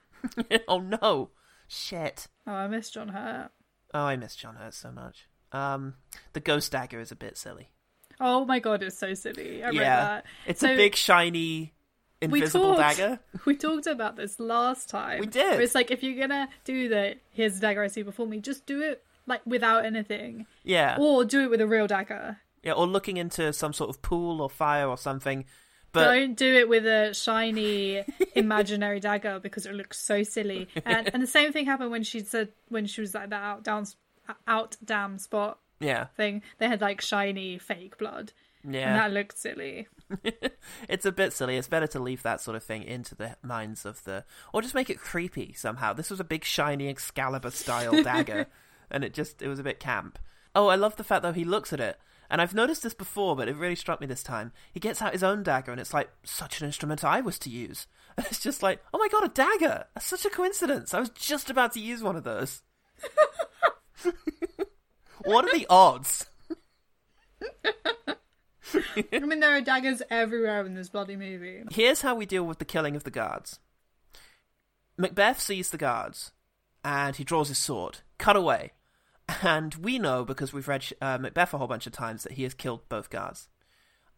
[0.69, 1.31] oh no.
[1.69, 2.27] Shit.
[2.47, 3.51] Oh, I miss John Hurt.
[3.95, 5.29] Oh, I miss John Hurt so much.
[5.53, 5.95] Um,
[6.33, 7.71] the ghost dagger is a bit silly.
[8.21, 9.63] Oh my god, it's so silly.
[9.63, 10.27] I read yeah, that.
[10.47, 11.73] it's So- a big shiny
[12.21, 13.19] we invisible talked, dagger.
[13.45, 15.21] We talked about this last time.
[15.21, 15.61] We did.
[15.61, 18.67] It's like if you're gonna do the here's the dagger I see before me, just
[18.67, 22.39] do it like without anything, Yeah, or do it with a real dagger.
[22.63, 25.45] yeah, or looking into some sort of pool or fire or something.
[25.93, 30.69] But Don't do it with a shiny imaginary dagger because it looks so silly.
[30.85, 33.63] And and the same thing happened when she said when she was like that out
[33.65, 33.87] down
[34.49, 36.43] out damn spot yeah, thing.
[36.59, 38.33] They had like shiny fake blood,
[38.65, 39.89] and yeah, that looked silly.
[40.89, 41.57] it's a bit silly.
[41.57, 44.75] It's better to leave that sort of thing into the minds of the, or just
[44.75, 45.93] make it creepy somehow.
[45.93, 48.47] This was a big shiny Excalibur style dagger,
[48.91, 50.19] and it just it was a bit camp.
[50.55, 51.99] Oh, I love the fact though he looks at it,
[52.31, 54.53] and I've noticed this before, but it really struck me this time.
[54.73, 57.51] He gets out his own dagger, and it's like such an instrument I was to
[57.51, 57.87] use.
[58.17, 59.85] And it's just like, oh my god, a dagger!
[59.95, 60.95] That's such a coincidence.
[60.95, 62.63] I was just about to use one of those.
[65.25, 66.27] what are the odds?
[69.13, 71.63] I mean, there are daggers everywhere in this bloody movie.
[71.71, 73.59] Here's how we deal with the killing of the guards.
[74.97, 76.33] Macbeth sees the guards,
[76.85, 77.99] and he draws his sword.
[78.19, 78.73] Cut away.
[79.43, 82.43] And we know, because we've read uh, Macbeth a whole bunch of times, that he
[82.43, 83.49] has killed both guards.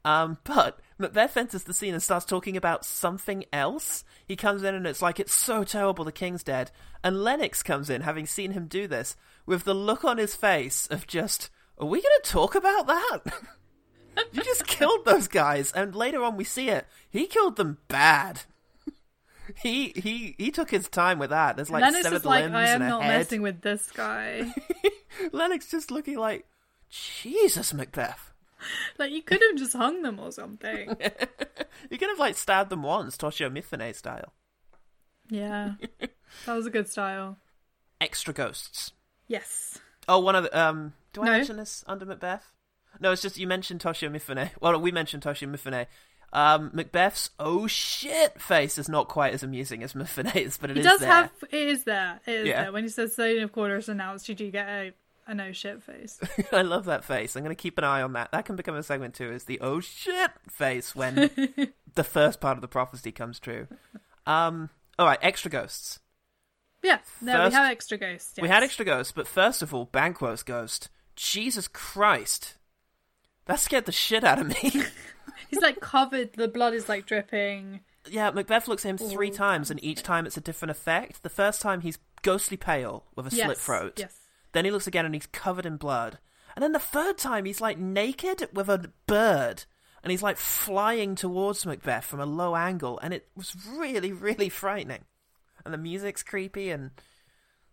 [0.05, 4.05] Um, but Macbeth enters the scene and starts talking about something else.
[4.25, 6.71] He comes in and it's like, it's so terrible the king's dead.
[7.03, 10.87] And Lennox comes in, having seen him do this, with the look on his face
[10.89, 13.21] of just, are we going to talk about that?
[14.33, 15.73] you just killed those guys.
[15.73, 16.87] And later on we see it.
[17.11, 18.43] He killed them bad.
[19.63, 21.55] He he he took his time with that.
[21.57, 23.19] There's like Lennox severed is like, limbs I am and a not head.
[23.19, 24.53] messing with this guy.
[25.33, 26.47] Lennox just looking like,
[26.91, 28.33] Jesus, Macbeth.
[28.99, 30.97] Like you could have just hung them or something.
[31.91, 34.33] You could have like stabbed them once, Toshiro Mifune style.
[35.29, 35.75] Yeah,
[36.47, 37.37] that was a good style.
[38.01, 38.93] Extra ghosts.
[39.29, 39.79] Yes.
[40.09, 40.95] Oh, one of the um.
[41.13, 41.31] Do I No.
[41.33, 42.51] mention this under Macbeth?
[43.01, 44.51] No, it's just you mentioned Toshiro Mifune.
[44.61, 45.87] Well, we mentioned Toshiro Mifune.
[46.33, 50.81] Um, Macbeth's oh shit face is not quite as amusing as Mifune's, but it He
[50.81, 51.09] is does there.
[51.09, 51.31] have.
[51.51, 52.21] It is there.
[52.27, 52.63] It is Yeah.
[52.65, 52.73] there.
[52.73, 54.93] When he says "Stone of Quarters announced," you do get a
[55.29, 56.21] a no shit face.
[56.53, 57.35] I love that face.
[57.37, 58.31] I'm going to keep an eye on that.
[58.33, 59.31] That can become a segment too.
[59.33, 61.31] Is the oh shit face when
[61.95, 63.67] the first part of the prophecy comes true.
[64.27, 64.71] Um.
[64.99, 66.01] All right, extra ghosts.
[66.83, 66.99] Yeah.
[67.21, 68.39] No, First- we have extra ghosts.
[68.41, 70.89] We had extra ghosts, but first of all, Banquo's ghost.
[71.17, 72.55] Jesus Christ,
[73.47, 74.55] that scared the shit out of me.
[75.51, 76.35] He's like covered.
[76.35, 77.81] The blood is like dripping.
[78.09, 81.23] Yeah, Macbeth looks at him three oh, times, and each time it's a different effect.
[81.23, 83.47] The first time he's ghostly pale with a yes.
[83.47, 83.99] slit throat.
[83.99, 84.19] Yes.
[84.53, 86.19] Then he looks again and he's covered in blood.
[86.55, 89.65] And then the third time he's like naked with a bird.
[90.03, 92.99] And he's like flying towards Macbeth from a low angle.
[93.03, 95.05] And it was really, really frightening.
[95.65, 96.93] And the music's creepy and.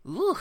[0.07, 0.37] Ooh.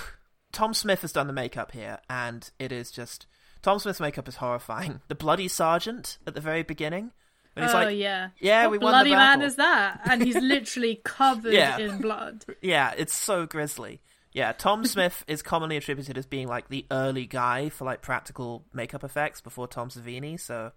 [0.53, 3.27] Tom Smith has done the makeup here, and it is just.
[3.63, 5.01] Tom Smith's makeup is horrifying.
[5.09, 7.13] The bloody sergeant at the very beginning.
[7.55, 8.29] When he's oh like, yeah.
[8.41, 10.01] "Yeah, what we won the bloody man battle." is that?
[10.05, 11.79] And he's literally covered Yeah.
[11.79, 12.45] in blood.
[12.63, 14.01] Yeah, it's so grisly.
[14.33, 18.65] Yeah, Tom Smith is commonly attributed as being like the early guy for like practical
[18.73, 20.73] makeup effects before Tom Savini, so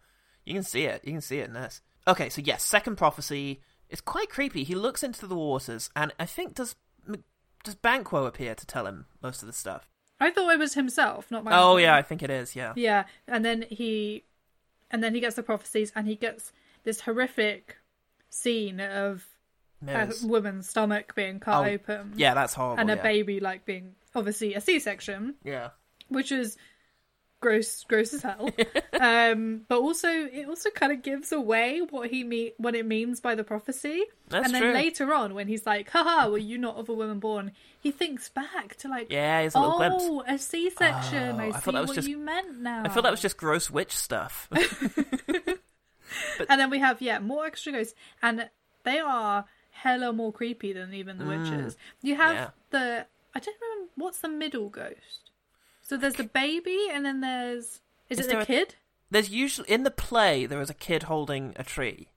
[0.45, 1.01] you can see it.
[1.05, 1.81] You can see it in this.
[2.07, 4.63] Okay, so yes, second prophecy is quite creepy.
[4.65, 6.75] He looks into the waters, and I think does
[7.63, 9.89] does Banquo appear to tell him most of the stuff?
[10.19, 11.51] I thought it was himself, not my.
[11.53, 11.79] Oh mum.
[11.81, 12.55] yeah, I think it is.
[12.55, 14.23] Yeah, Yeah, and then he,
[14.91, 16.51] and then he gets the prophecies, and he gets
[16.83, 17.77] this horrific
[18.29, 19.25] scene of
[19.87, 22.79] a woman's stomach being cut Oh, open, yeah, that's horrible.
[22.79, 23.01] and a yeah.
[23.03, 25.69] baby like being obviously a C-section, Yeah,
[26.07, 26.57] which is
[27.45, 28.49] gross, gross as hell.
[28.99, 33.19] um, but also it also kind of gives away what he mean what it means
[33.21, 34.03] by the prophecy.
[34.29, 34.73] That's and then true.
[34.73, 38.29] later on, when he's like, "Haha, were you not of a woman born?" He thinks
[38.29, 40.03] back to like, yeah, he's a little glimpse.
[40.07, 41.35] "Oh, a C-section.
[41.35, 43.11] Oh, I I see thought that was what just- you meant now." I thought that
[43.11, 44.49] was just gross witch stuff.
[46.49, 48.49] And then we have yeah more extra ghosts, and
[48.83, 51.75] they are hella more creepy than even the witches.
[52.01, 52.39] You have Mm.
[52.39, 52.49] Yeah.
[52.71, 53.05] the
[53.35, 55.31] I don't remember what's the middle ghost.
[55.87, 58.75] So there's the baby, and then there's is, Is it a- kid?
[59.11, 62.09] There's usually in the play there is a kid holding a tree.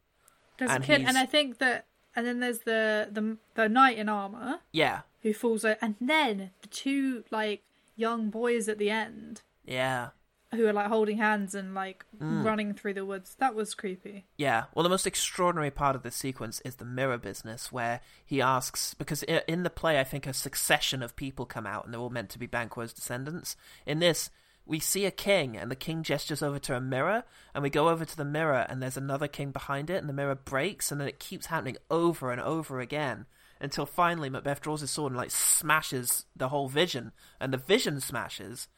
[0.56, 1.84] There's and a kid, he's- and I think that,
[2.16, 6.50] and then there's the the the knight in armor Yeah, who falls out, and then
[6.62, 7.62] the two like
[7.94, 10.08] young boys at the end yeah.
[10.52, 12.44] Who are like holding hands and like Mm.
[12.44, 13.34] running through the woods.
[13.38, 14.26] That was creepy.
[14.36, 18.40] Yeah, well, the most extraordinary part of this sequence is the mirror business, where he
[18.40, 22.00] asks because in the play, I think a succession of people come out, and they're
[22.00, 23.56] all meant to be Banquo's descendants.
[23.86, 24.30] In this,
[24.64, 27.88] we see a king, and the king gestures over to a mirror, and we go
[27.88, 31.00] over to the mirror, and there's another king behind it, and the mirror breaks, and
[31.00, 33.26] then it keeps happening over and over again
[33.60, 38.00] until finally Macbeth draws his sword and like smashes the whole vision, and the vision
[38.00, 38.68] smashes,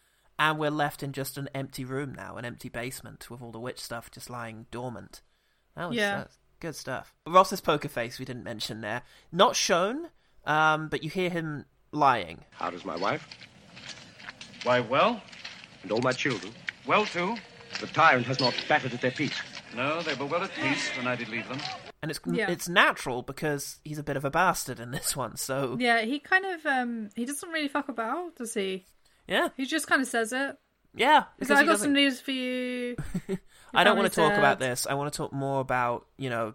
[0.41, 3.61] and we're left in just an empty room now, an empty basement with all the
[3.61, 5.21] witch stuff just lying dormant.
[5.77, 6.17] That was Yeah.
[6.17, 7.15] that's good stuff.
[7.27, 10.09] Ross's poker face we didn't mention there, not shown,
[10.47, 12.45] um, but you hear him lying.
[12.53, 13.29] How does my wife
[14.63, 15.23] Why, well,
[15.83, 16.53] and all my children?
[16.87, 17.37] well too.
[17.81, 19.39] The tyrant has not battered at their peace.
[19.77, 21.59] No, they were well at peace when I did leave them.
[22.03, 22.51] And it's Yeah.
[22.51, 25.37] it's natural because he's a bit of a bastard in this one.
[25.37, 28.87] So Yeah, he kind of um he doesn't really fuck about, does he?
[29.31, 30.57] Yeah, He just kind of says it.
[30.95, 31.25] yeah.
[31.39, 32.97] Because I got doesn't- some news for you.
[33.73, 34.87] I don't want to talk about this.
[34.91, 36.55] I want to talk more about you know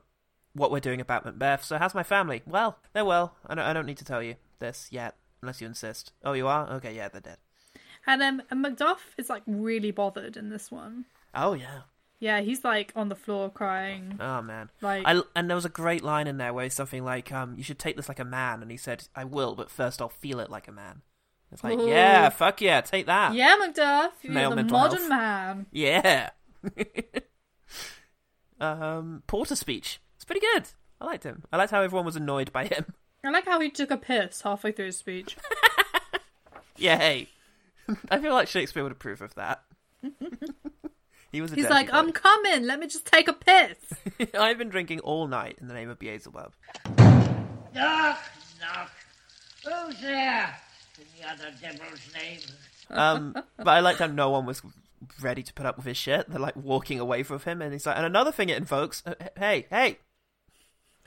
[0.53, 1.63] what we're doing about Macbeth.
[1.63, 2.41] So how's my family?
[2.45, 3.35] Well, they're well.
[3.47, 6.11] I don't, I don't need to tell you this yet, unless you insist.
[6.23, 6.69] Oh, you are?
[6.73, 7.37] Okay, yeah, they're dead.
[8.07, 11.05] And um, and Macduff is like really bothered in this one.
[11.33, 11.81] Oh yeah.
[12.19, 14.17] Yeah, he's like on the floor crying.
[14.19, 14.69] Oh man.
[14.81, 17.55] Like- I, and there was a great line in there where it's something like, um,
[17.57, 20.09] "You should take this like a man," and he said, "I will, but first I'll
[20.09, 21.01] feel it like a man."
[21.51, 21.87] It's like, Ooh.
[21.87, 23.33] yeah, fuck yeah, take that.
[23.33, 25.09] Yeah, Macduff, you're Male the mental modern health.
[25.09, 25.65] man.
[25.71, 26.29] Yeah.
[28.59, 29.99] um, Porter speech.
[30.15, 30.65] It's pretty good.
[30.99, 31.43] I liked him.
[31.51, 32.93] I liked how everyone was annoyed by him.
[33.23, 35.37] I like how he took a piss halfway through his speech.
[36.77, 37.29] Yeah, hey.
[38.09, 39.63] I feel like Shakespeare would approve of that.
[41.31, 41.51] he was.
[41.51, 41.97] A He's like, boy.
[41.97, 42.65] I'm coming.
[42.65, 43.77] Let me just take a piss.
[44.33, 46.53] I've been drinking all night in the name of Beelzebub.
[46.97, 48.19] Knock,
[48.59, 48.91] knock.
[49.63, 50.55] Who's there?
[50.99, 52.39] In the other devil's name.
[52.89, 54.61] Um, but I liked how no one was
[55.21, 56.29] ready to put up with his shit.
[56.29, 59.03] They're like walking away from him, and he's like, and another thing it invokes.
[59.05, 59.99] uh, Hey, hey,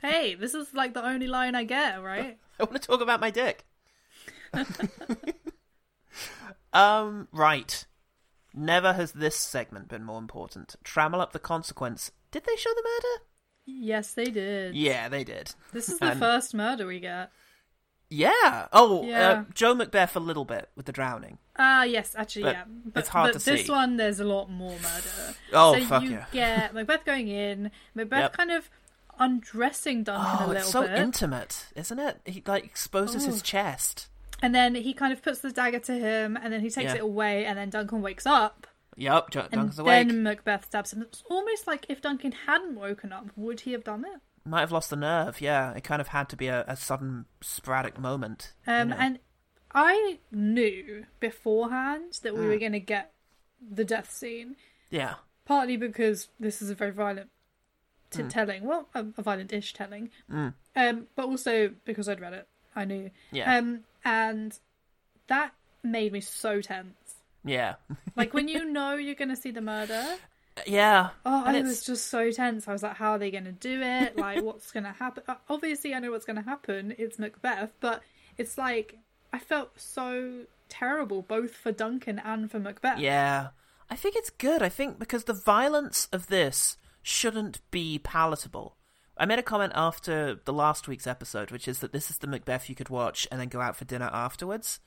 [0.01, 2.37] hey, this is like the only line I get, right?
[2.59, 3.65] I want to talk about my dick.
[6.73, 7.85] um, right.
[8.53, 10.75] Never has this segment been more important.
[10.83, 12.11] Trammel up the consequence.
[12.31, 13.23] Did they show the murder?
[13.65, 14.75] Yes, they did.
[14.75, 15.53] Yeah, they did.
[15.71, 17.31] This is the And- first murder we get.
[18.09, 18.67] Yeah.
[18.73, 19.29] Oh, Yeah.
[19.31, 21.37] Uh, Joe Macbeth a little bit with the drowning.
[21.57, 22.63] Ah, yes, actually, But yeah.
[22.85, 23.71] But, it's hard but to this see.
[23.71, 25.35] one, there's a lot more murder.
[25.53, 26.25] Oh, so fuck you yeah.
[26.31, 28.33] get Macbeth going in, Macbeth Yep.
[28.33, 28.69] kind of
[29.19, 32.21] undressing Duncan a Oh, little it's so bit, intimate, isn't it?
[32.25, 34.07] He like exposes his chest.
[34.41, 36.95] and then he kind of puts the dagger to him, and then he takes Yeah.
[36.95, 38.65] it away, and then Duncan wakes up,
[38.97, 40.07] Jo- and Duncan's awake.
[40.07, 41.01] then Macbeth stabs him.
[41.01, 44.21] It's almost like if Duncan hadn't woken up, would he have done it?
[44.45, 45.41] Might have lost the nerve.
[45.41, 48.53] Yeah, it kind of had to be a, a sudden sporadic moment.
[48.65, 48.95] you Um, know.
[48.99, 49.19] and
[49.73, 52.47] I knew beforehand that we Mm.
[52.47, 53.13] were going to get
[53.61, 54.55] the death scene.
[54.89, 55.15] yeah,
[55.45, 57.29] partly because this is a very violent
[58.11, 58.29] t- Mm.
[58.29, 60.53] telling, well, a, a violent-ish telling, Mm.
[60.75, 63.57] um, but also because I'd read it, I knew, Yeah.
[63.57, 64.57] um, and
[65.27, 67.15] that made me so tense.
[67.43, 67.75] yeah,
[68.15, 70.17] Like when you know you're going to see the murder,
[70.65, 71.09] yeah.
[71.25, 72.67] oh, And I it's- was just so tense.
[72.67, 74.17] I was like, how are they going to do it?
[74.17, 75.23] Like, what's going to happen?
[75.27, 76.93] Uh, Obviously, I know what's going to happen.
[76.97, 78.01] It's Macbeth, but
[78.37, 78.97] it's like
[79.33, 82.99] I felt so terrible both for Duncan and for Macbeth.
[82.99, 83.49] Yeah.
[83.89, 84.61] I think it's good.
[84.61, 88.75] I think because the violence of this shouldn't be palatable.
[89.17, 92.27] I made a comment after the last week's episode, which is that this is the
[92.27, 94.79] Macbeth you could watch and then go out for dinner afterwards.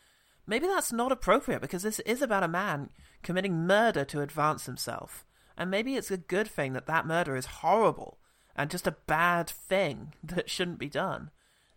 [0.46, 2.90] Maybe that's not appropriate because this is about a man
[3.22, 5.24] committing murder to advance himself.
[5.56, 8.18] And maybe it's a good thing that that murder is horrible
[8.56, 11.30] and just a bad thing that shouldn't be done.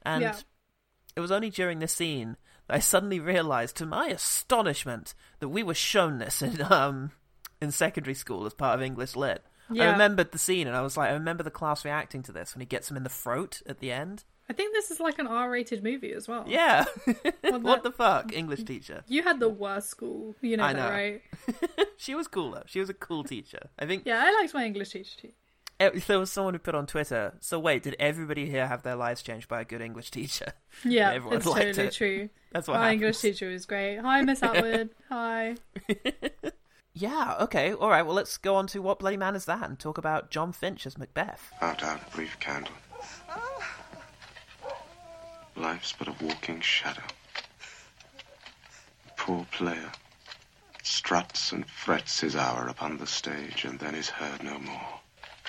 [0.03, 0.36] And Yeah.
[1.15, 5.63] it was only during this scene that I suddenly realised, to my astonishment, that we
[5.63, 7.11] were shown this in um
[7.61, 9.43] in secondary school as part of English lit.
[9.71, 12.53] I remembered the scene, and I was like, I remember the class reacting to this
[12.53, 14.23] when he gets him in the throat at the end.
[14.50, 16.43] I think this is like an R-rated movie as well.
[16.48, 16.86] Yeah,
[17.43, 19.04] Well, what the fuck, English teacher?
[19.08, 20.89] You had the worst school, you know I that, know.
[20.91, 21.22] right?
[21.98, 22.64] She was cool though.
[22.68, 23.70] She was a cool teacher.
[23.80, 25.30] I think Yeah, I liked my English teacher too.
[25.80, 27.34] eh, there was someone who put on Twitter.
[27.39, 30.54] So wait, did everybody here have their lives changed by a good English teacher?
[30.84, 31.93] Yeah, Everyone it's liked totally it.
[31.93, 32.30] true.
[32.52, 33.02] That's what my happens.
[33.02, 33.98] English teacher was great.
[33.98, 34.89] Hi, Miss Atwood.
[35.10, 35.56] Hi.
[36.93, 37.36] Yeah.
[37.41, 37.74] Okay.
[37.74, 38.04] All right.
[38.04, 40.86] Well, let's go on to what bloody man is that and talk about Jon Finch
[40.88, 41.52] as Macbeth.
[41.62, 42.72] Out, out, brief candle.
[45.56, 47.03] Life's but a walking shadow.
[49.18, 49.91] Poor player.
[50.84, 54.99] Struts and frets his hour upon the stage and then is heard no more.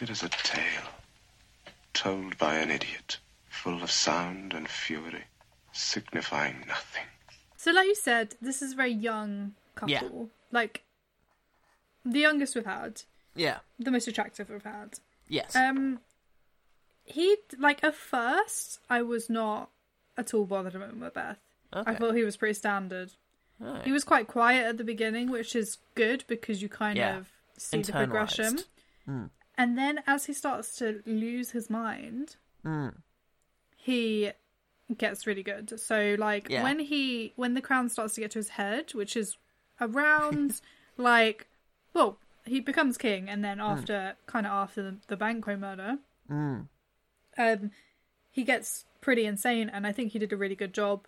[0.01, 0.89] It is a tale
[1.93, 5.25] told by an idiot, full of sound and fury,
[5.73, 7.05] signifying nothing.
[7.57, 9.91] So, like you said, this is a very young couple.
[9.91, 10.27] Yeah.
[10.53, 10.83] Like
[12.05, 13.03] the youngest we've had,
[13.35, 13.59] Yeah.
[13.79, 15.01] the most attractive we've had.
[15.29, 15.57] Yes.
[15.57, 16.01] Um,
[17.05, 19.71] he like at first I was not
[20.17, 21.39] at all bothered about Macbeth.
[21.73, 23.13] I thought he was pretty standard.
[23.63, 23.85] Alright.
[23.85, 27.17] He was quite quiet at the beginning, which is good because you kind Yeah.
[27.19, 28.61] of see the progression.
[29.09, 29.31] Mm.
[29.59, 32.95] And then as he starts to lose his mind, Mm.
[33.77, 34.33] he
[34.97, 35.79] gets really good.
[35.81, 36.63] So like Yeah.
[36.63, 39.37] when he when the crown starts to get to his head, which is
[39.81, 40.61] around
[40.97, 41.49] like
[41.95, 45.99] well, he becomes king and then after kind of after the, the Banquo murder,
[46.31, 46.69] Mm.
[47.39, 47.71] um
[48.31, 51.07] he gets pretty insane and I think he did a really good job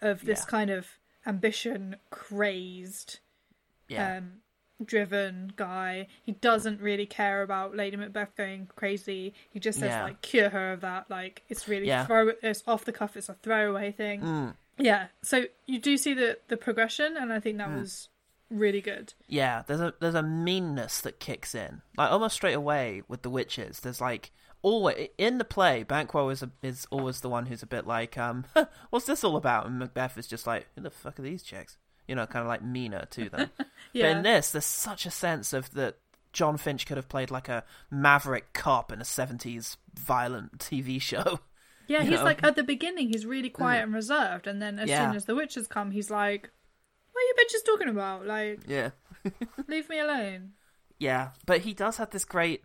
[0.00, 0.50] of this Yeah.
[0.56, 3.20] kind of ambition crazed
[3.88, 4.16] Yeah.
[4.18, 4.40] um,
[4.84, 6.06] driven guy.
[6.22, 9.34] He doesn't really care about Lady Macbeth going crazy.
[9.50, 10.04] He just says Yeah.
[10.04, 11.10] like cure her of that.
[11.10, 12.06] Like it's really Yeah.
[12.06, 13.16] throw it's off the cuff.
[13.16, 14.20] It's a throwaway thing.
[14.22, 14.56] Mm.
[14.78, 15.08] Yeah.
[15.22, 17.80] So you do see the the progression, and I think that Mm.
[17.80, 18.08] was
[18.50, 19.14] really good.
[19.28, 23.30] Yeah, there's a there's a meanness that kicks in, like almost straight away with the
[23.30, 23.80] witches.
[23.80, 24.30] There's like
[24.66, 28.18] always in the play, Banquo is a, is always the one who's a bit like,
[28.18, 28.44] um,
[28.90, 29.66] what's this all about?
[29.66, 31.76] And Macbeth is just like, who the fuck are these chicks?
[32.08, 33.50] You know, kind of like meaner to them.
[33.94, 35.96] But in this, there's such a sense of that
[36.32, 41.40] Jon Finch could have played like a maverick cop in a '70s violent TV show.
[41.88, 42.24] Yeah, he's know?
[42.24, 45.06] like at the beginning he's really quiet and reserved, and then as Yeah.
[45.06, 46.50] soon as the witches come, he's like,
[47.12, 48.26] "What are you bitches talking about?
[48.26, 48.90] Like, Yeah.
[49.68, 50.54] leave me alone."
[50.98, 52.64] Yeah, but he does have this great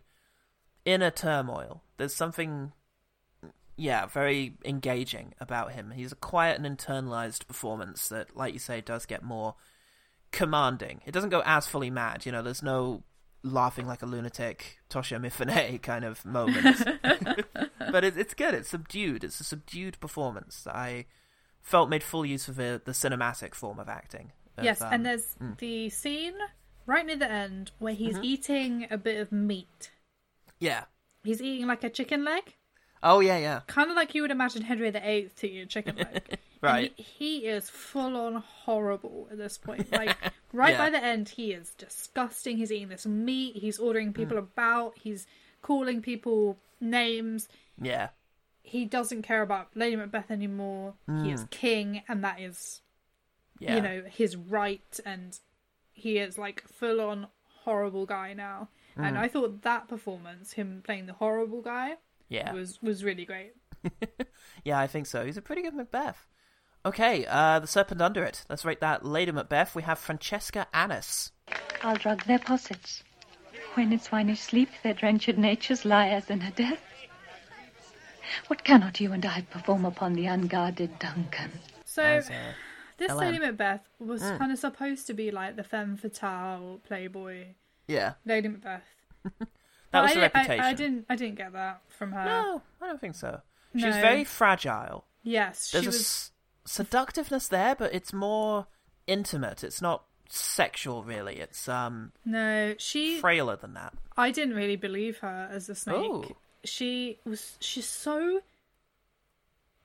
[0.84, 1.82] inner turmoil.
[1.96, 2.72] There's something,
[3.76, 5.92] yeah, very engaging about him.
[5.94, 9.54] He's a quiet and internalized performance that, like you say, does get more
[10.30, 11.00] commanding.
[11.06, 13.02] It doesn't go as fully mad, you know, there's no
[13.44, 16.88] laughing like a lunatic Toshiro Mifune kind of moment.
[17.90, 19.24] but it, it's good, it's subdued.
[19.24, 21.06] It's a subdued performance that I
[21.60, 24.32] felt made full use of the, the cinematic form of acting.
[24.56, 25.56] of, yes, um, and there's mm.
[25.58, 26.34] the scene
[26.86, 28.24] right near the end where he's Mhm.
[28.24, 29.90] eating a bit of meat.
[30.62, 30.84] Yeah.
[31.24, 32.54] He's eating like a chicken leg,
[33.02, 33.60] Oh, yeah, yeah.
[33.66, 36.38] kind of like you would imagine Henry VIII to eat a chicken leg.
[36.62, 36.92] Right.
[36.96, 39.88] he, he is full on horrible at this point.
[39.92, 40.16] Like
[40.52, 40.78] right Yeah.
[40.78, 42.56] by the end, he is disgusting.
[42.56, 43.56] He's eating this meat.
[43.56, 44.44] He's ordering people Hmm.
[44.44, 44.92] about.
[44.96, 45.26] He's
[45.60, 47.48] calling people names.
[47.80, 48.10] Yeah.
[48.62, 50.94] He doesn't care about Lady Macbeth anymore.
[51.24, 52.80] He is king, and that is
[53.58, 53.64] Hmm.
[53.64, 53.74] Yeah.
[53.76, 55.38] you know his right and
[55.92, 57.26] he is like full on
[57.64, 59.22] horrible guy now and Hmm.
[59.22, 61.96] i thought that performance him playing the horrible guy
[62.28, 62.52] yeah.
[62.52, 63.52] was was really great
[64.64, 65.24] Yeah, I think so.
[65.26, 66.28] He's a pretty good Macbeth.
[66.86, 68.44] Okay, uh, The Serpent Under It.
[68.48, 69.74] Let's rate that Lady Macbeth.
[69.74, 71.32] We have Francesca Annis.
[71.82, 73.02] I'll drug their possets.
[73.74, 76.80] When in swinish sleep their drenched natures lie as in a death.
[78.46, 81.50] What cannot you and I perform upon the unguarded Duncan?
[81.84, 82.52] so As, uh,
[82.98, 83.18] this LM.
[83.18, 84.36] lady macbeth was Hmm.
[84.38, 87.46] kind of supposed to be like the femme fatale playboy
[87.92, 88.14] yeah.
[88.24, 88.82] lady macbeth
[89.92, 90.64] That was I, the di- I- reputation.
[90.64, 93.40] I, didn't i didn't get that from her No, I don't think so.
[93.76, 94.00] She was No.
[94.02, 95.04] very fragile.
[95.22, 96.30] yes she There's a was
[96.64, 98.66] seductiveness there, but it's more
[99.06, 99.64] intimate.
[99.64, 101.36] It's not sexual, really.
[101.36, 103.92] It's um no she frailer than that.
[104.16, 105.96] I didn't really believe her as a snake.
[105.98, 106.24] Oh.
[106.64, 108.40] She was she's so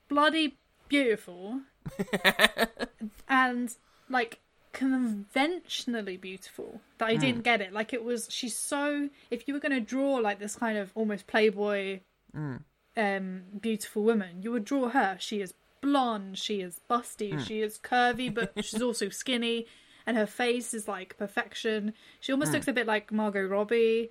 [0.08, 0.56] bloody
[0.88, 1.60] beautiful
[3.28, 3.74] and
[4.08, 4.40] like
[4.72, 7.20] conventionally beautiful that I Hmm.
[7.20, 7.72] didn't get it.
[7.72, 11.26] Like it was she's so if you were gonna draw like this kind of almost
[11.26, 12.00] playboy
[12.32, 12.56] Hmm.
[12.96, 15.16] um beautiful woman, you would draw her.
[15.20, 17.38] She is blonde, she is busty, Hmm.
[17.44, 19.66] she is curvy, but she's also skinny,
[20.06, 21.94] and her face is like perfection.
[22.20, 22.36] She Hmm.
[22.36, 24.10] almost looks a bit like Margot Robbie,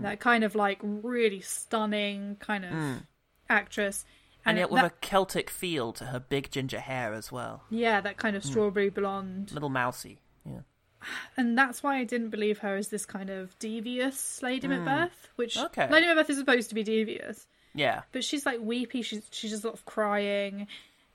[0.00, 3.02] that kind of like really stunning kind of
[3.48, 4.04] actress.
[4.48, 7.64] And yet with that, a Celtic feel to her big ginger hair as well.
[7.70, 8.48] yeah, that kind of Hmm.
[8.50, 10.18] strawberry blonde, Little mousy.
[10.44, 10.60] Yeah.
[11.36, 15.56] and that's why I didn't believe her as this kind of devious Lady Macbeth, which.
[15.56, 15.88] Okay.
[15.90, 17.46] Lady Macbeth is supposed to be devious.
[17.74, 18.02] Yeah.
[18.12, 19.02] but she's like weepy.
[19.02, 20.66] She's she's just sort of crying,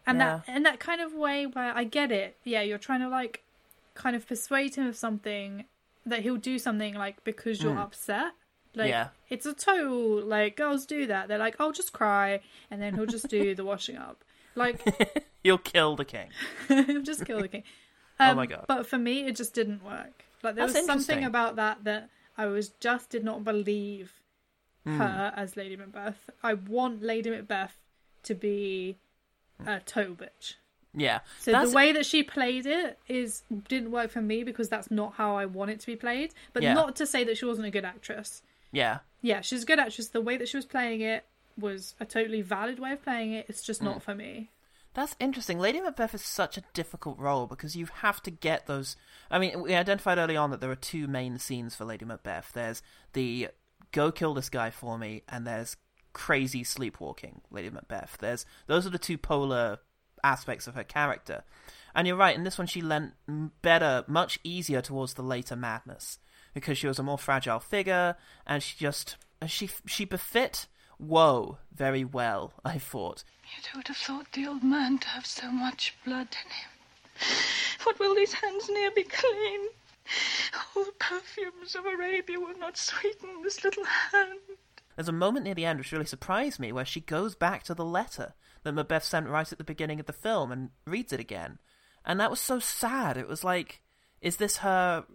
[0.05, 2.37] and that in that kind of way where I get it.
[2.45, 3.43] Yeah, you're trying to like
[3.95, 5.65] kind of persuade him of something
[6.05, 8.31] that he'll do something like because you're upset.
[8.75, 9.09] Like Yeah.
[9.29, 11.27] it's a total like girls do that.
[11.27, 14.23] They're like, I'll just cry, and then he'll just do the washing up.
[14.55, 16.29] Like You'll kill the king.
[16.67, 17.63] he'll just kill the king.
[18.19, 18.65] Um, Oh my God.
[18.67, 20.23] But for me, it just didn't work.
[20.43, 24.13] Like there That's was something about that that I was just did not believe
[24.85, 24.97] Hmm.
[24.97, 26.29] her as Lady Macbeth.
[26.43, 27.77] I want Lady Macbeth
[28.23, 28.97] to be
[29.65, 30.55] a total bitch.
[30.93, 31.21] Yeah.
[31.39, 34.91] So That's- the way that she played it is didn't work for me because that's
[34.91, 36.33] not how I want it to be played.
[36.51, 36.73] But Yeah.
[36.73, 38.41] not to say that she wasn't a good actress.
[38.73, 38.99] Yeah.
[39.21, 40.09] Yeah, she's a good actress.
[40.09, 41.25] The way that she was playing it
[41.57, 43.45] was a totally valid way of playing it.
[43.47, 44.01] It's just not mm.
[44.01, 44.49] for me.
[44.93, 45.59] That's interesting.
[45.59, 48.95] Lady Macbeth is such a difficult role because you have to get those.
[49.31, 52.51] I mean, we identified early on that there are two main scenes for Lady Macbeth.
[52.53, 53.49] There's the
[53.91, 55.77] go kill this guy for me, and there's
[56.11, 58.17] crazy sleepwalking Lady Macbeth.
[58.19, 59.79] There's those are the two polar
[60.23, 61.43] aspects of her character.
[61.95, 62.35] And you're right.
[62.35, 63.13] In this one, she lent
[63.61, 66.17] better, much easier towards the later madness
[66.53, 70.67] because she was a more fragile figure, and she just she she befit
[70.99, 72.53] woe very well.
[72.63, 73.23] I thought.
[73.55, 76.69] Yet would have thought the old man to have so much blood in him.
[77.83, 79.67] What will these hands near be clean?
[80.75, 84.39] All the perfumes of Arabia will not sweeten this little hand.
[84.95, 87.73] There's a moment near the end which really surprised me where she goes back to
[87.73, 88.33] the letter
[88.63, 91.59] that Macbeth sent right at the beginning of the film and reads it again.
[92.05, 93.17] And that was so sad.
[93.17, 93.81] It was like,
[94.21, 95.05] is this her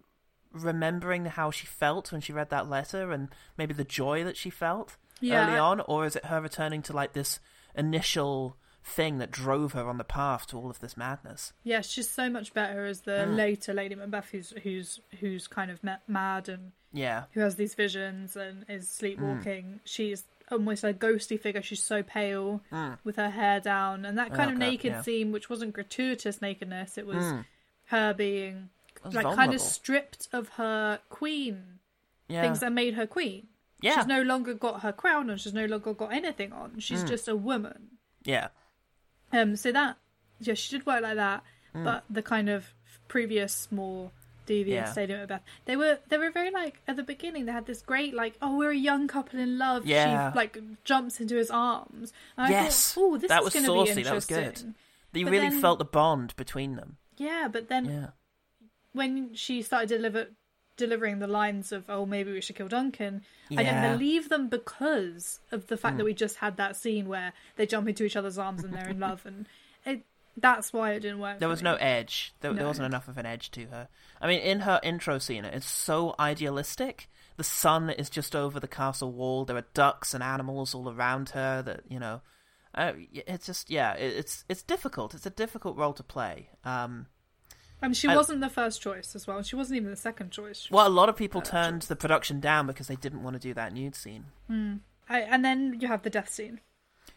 [0.53, 4.51] remembering how she felt when she read that letter and maybe the joy that she
[4.51, 5.47] felt Yeah.
[5.49, 5.81] early on?
[5.81, 7.41] Or is it her returning to like this
[7.75, 11.53] initial thing that drove her on the path to all of this madness?
[11.63, 13.35] Yeah, she's so much better as the Hmm.
[13.35, 17.25] later Lady Macbeth, who's who's who's kind of mad and Yeah.
[17.33, 19.65] who has these visions and is sleepwalking.
[19.65, 19.77] Hmm.
[19.85, 21.61] She's almost a ghostly figure.
[21.61, 22.63] She's so pale
[23.05, 24.41] with her hair down, and that kind.
[24.51, 25.03] Oh, of God, naked yeah.
[25.03, 27.45] scene, which wasn't gratuitous nakedness, it was
[27.87, 28.71] her being
[29.05, 31.79] like kind of stripped of her queen
[32.29, 32.43] Yeah.
[32.43, 33.49] things that made her queen.
[33.81, 33.97] yeah.
[33.97, 35.37] She's no longer got her crown on.
[35.39, 36.79] She's no longer got anything on.
[36.81, 37.99] She's just a woman.
[38.25, 38.49] yeah.
[39.33, 39.97] Um, so that
[40.41, 41.43] yeah, she did work like that,
[41.73, 41.85] Hmm.
[41.85, 42.73] but the kind of
[43.09, 44.11] previous more
[44.47, 45.01] devious Yeah.
[45.03, 48.15] Lady Macbeth, they were they were very like at the beginning they had this great
[48.15, 49.85] like oh we're a young couple in love.
[49.87, 50.33] Yeah.
[50.33, 52.13] She like jumps into his arms.
[52.39, 52.95] And Yes.
[52.97, 54.75] oh this That is was to saucy, be that was good.
[55.13, 56.97] You But really then- felt the bond between them.
[57.19, 58.07] Yeah, but then Yeah.
[58.93, 60.29] When she started deliver
[60.77, 63.83] delivering the lines of "Oh, maybe we should kill Duncan," I Yeah.
[63.83, 67.67] didn't believe them because of the fact that we just had that scene where they
[67.67, 69.49] jump into each other's arms and they're in love, and
[69.85, 70.05] it,
[70.37, 71.41] that's why it didn't work.
[71.41, 71.71] There was me.
[71.71, 72.33] no edge.
[72.41, 73.89] There, there wasn't enough of an edge to her.
[74.21, 77.09] I mean, in her intro scene, it's so idealistic.
[77.37, 79.45] The sun is just over the castle wall.
[79.45, 81.61] There are ducks and animals all around her.
[81.63, 82.21] That you know,
[82.75, 85.13] Uh, it's just yeah, it, it's it's difficult.
[85.15, 86.51] It's a difficult role to play.
[86.65, 87.07] Um,
[87.83, 89.43] Mean, she wasn't the first choice as well.
[89.43, 90.69] She wasn't even the second choice.
[90.71, 93.55] well, a lot of people turned the production down because they didn't want to do
[93.55, 94.25] that nude scene.
[95.09, 96.61] I, and then you have the death scene,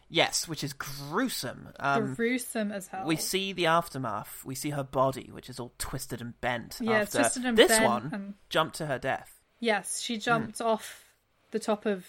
[0.08, 1.68] Yes, which is gruesome.
[1.80, 3.06] Um, gruesome as hell.
[3.06, 4.42] we see the aftermath.
[4.44, 6.78] We see her body, which is all twisted and bent.
[6.80, 9.40] Yeah, after twisted and this bent one and- jumped to her death.
[9.58, 11.04] Yes, she jumped off
[11.50, 12.06] the top of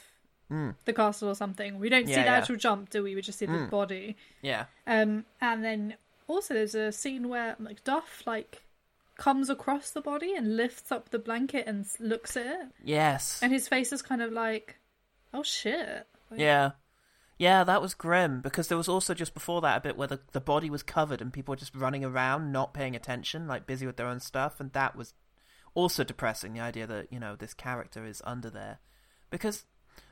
[0.52, 0.76] Mm.
[0.86, 1.80] the castle or something.
[1.80, 2.38] We don't see Yeah, the yeah.
[2.38, 3.16] actual jump, do we?
[3.16, 3.70] We just see the Mm.
[3.70, 4.18] body.
[4.42, 5.96] Yeah, Um, and then
[6.28, 8.64] also there's a scene where Macduff like
[9.18, 13.52] comes across the body and lifts up the blanket and looks at it, yes, and
[13.52, 14.78] his face is kind of like,
[15.34, 16.72] "Oh shit!" Like, yeah,
[17.38, 17.64] yeah.
[17.64, 20.42] That was grim because there was also just before that a bit where the the
[20.42, 23.98] body was covered and people were just running around, not paying attention, like busy with
[23.98, 25.14] their own stuff, and that was
[25.74, 26.54] also depressing.
[26.54, 28.80] The idea that you know this character is under there
[29.30, 29.66] because.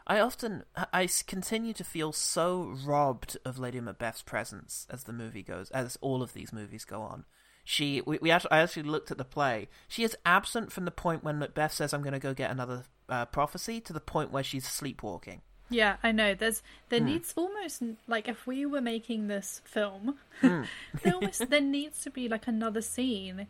[0.08, 5.44] I often, I continue to feel so robbed of Lady Macbeth's presence as the movie
[5.44, 7.26] goes, as all of these movies go on.
[7.64, 9.70] She, we, we actually, I actually looked at the play.
[9.88, 12.84] She is absent from the point when Macbeth says, "I'm going to go get another
[13.08, 15.42] uh, prophecy," to the point where she's sleepwalking.
[15.70, 16.34] Yeah, I know.
[16.34, 17.06] There's there Hmm.
[17.06, 20.64] needs almost like if we were making this film, Hmm.
[21.04, 23.46] there almost there needs to be like another scene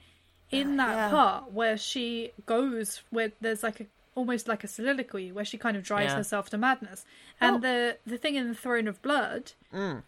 [0.52, 1.10] in that Yeah.
[1.10, 5.78] part where she goes where there's like a almost like a soliloquy where she kind
[5.78, 6.18] of drives Yeah.
[6.18, 7.06] herself to madness.
[7.40, 7.60] And Oh.
[7.60, 9.54] the the thing in the Throne of Blood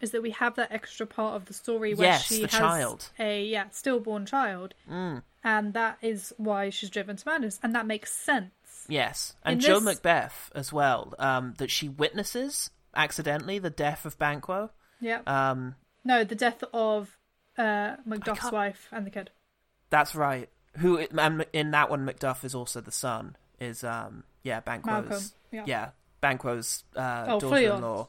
[0.00, 2.08] is that we have that extra part of the story where.
[2.08, 3.10] Yes, she has child.
[3.18, 8.12] A yeah stillborn child, and that is why she's driven to madness, and that makes
[8.12, 8.52] sense.
[8.88, 11.14] Yes, and In Joe this- Macbeth as well.
[11.18, 14.70] Um, that she witnesses accidentally the death of Banquo.
[15.00, 15.20] Yeah.
[15.26, 17.16] Um, no, the death of
[17.56, 19.30] uh, Macduff's wife and the kid.
[19.88, 20.50] that's right.
[20.78, 23.36] Who and in that one, Macduff is also the son.
[23.60, 24.86] Is um, yeah, Banquo's.
[25.08, 25.64] Malcolm, yeah.
[25.66, 25.88] yeah,
[26.20, 28.08] Banquo's uh, Oh, daughter-in-law.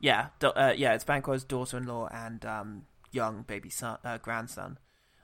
[0.00, 2.82] Yeah, do- uh, yeah, it's Banquo's daughter-in-law and um,
[3.12, 4.78] young baby son, uh, grandson,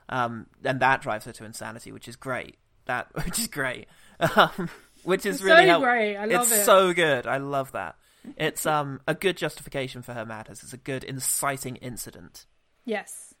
[0.09, 2.57] um, and that drives her to insanity, which is great.
[2.85, 3.87] That which is great,
[4.19, 4.69] um,
[5.03, 6.15] which is It's really so help- great.
[6.17, 6.65] I love it's it.
[6.65, 7.25] so good.
[7.27, 7.95] I love that.
[8.35, 10.61] It's um a good justification for her madness.
[10.63, 12.45] It's a good inciting incident.
[12.85, 13.33] Yes.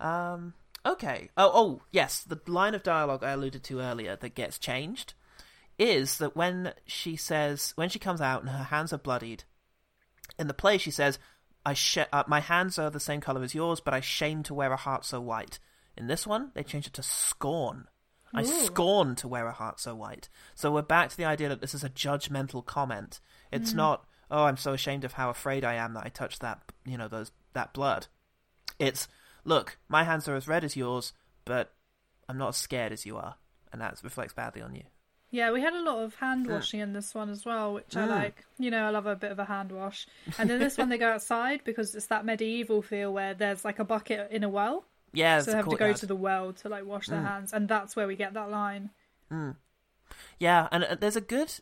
[0.00, 0.54] Um.
[0.86, 1.30] Okay.
[1.36, 1.50] Oh.
[1.54, 1.82] Oh.
[1.90, 2.22] Yes.
[2.24, 5.14] The line of dialogue I alluded to earlier that gets changed
[5.78, 9.44] is that when she says when she comes out and her hands are bloodied
[10.38, 11.18] in the play she says
[11.66, 14.54] I sh- uh, my hands are the same color as yours but I shame to
[14.54, 15.58] wear a heart so white.
[15.96, 17.88] In this one they changed it to scorn.
[18.36, 20.28] I scorn to wear a heart so white.
[20.56, 23.20] So we're back to the idea that this is a judgmental comment.
[23.52, 26.60] It's not oh I'm so ashamed of how afraid I am that I touched that
[26.84, 28.08] you know those that blood.
[28.78, 29.08] It's
[29.44, 31.12] look, my hands are as red as yours,
[31.44, 31.72] but
[32.28, 33.36] I'm not as scared as you are,
[33.72, 34.82] and that reflects badly on you.
[35.34, 38.06] Yeah, we had a lot of hand washing in this one as well, which I
[38.06, 38.08] mm.
[38.08, 38.44] like.
[38.56, 40.06] You know, I love a bit of a hand wash.
[40.38, 43.80] And then this one, they go outside because it's that medieval feel where there's like
[43.80, 44.84] a bucket in a well.
[45.12, 47.26] Yeah, so they have to go to the well to like wash their mm.
[47.26, 47.52] hands.
[47.52, 48.90] And that's where we get that line.
[49.32, 49.56] Mm.
[50.38, 51.52] yeah, and uh, there's a good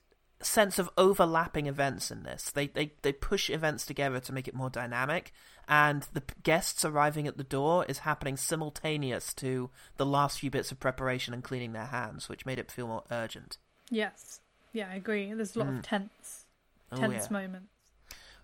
[0.43, 2.51] sense of overlapping events in this.
[2.51, 5.33] They they they push events together to make it more dynamic,
[5.67, 10.71] and the guests arriving at the door is happening simultaneous to the last few bits
[10.71, 13.57] of preparation and cleaning their hands, which made it feel more urgent.
[13.93, 14.41] Yes.
[14.73, 15.33] Yeah, I agree.
[15.35, 16.47] There's a lot of tense,
[16.91, 17.33] Oh, tense yeah.
[17.33, 17.69] moments.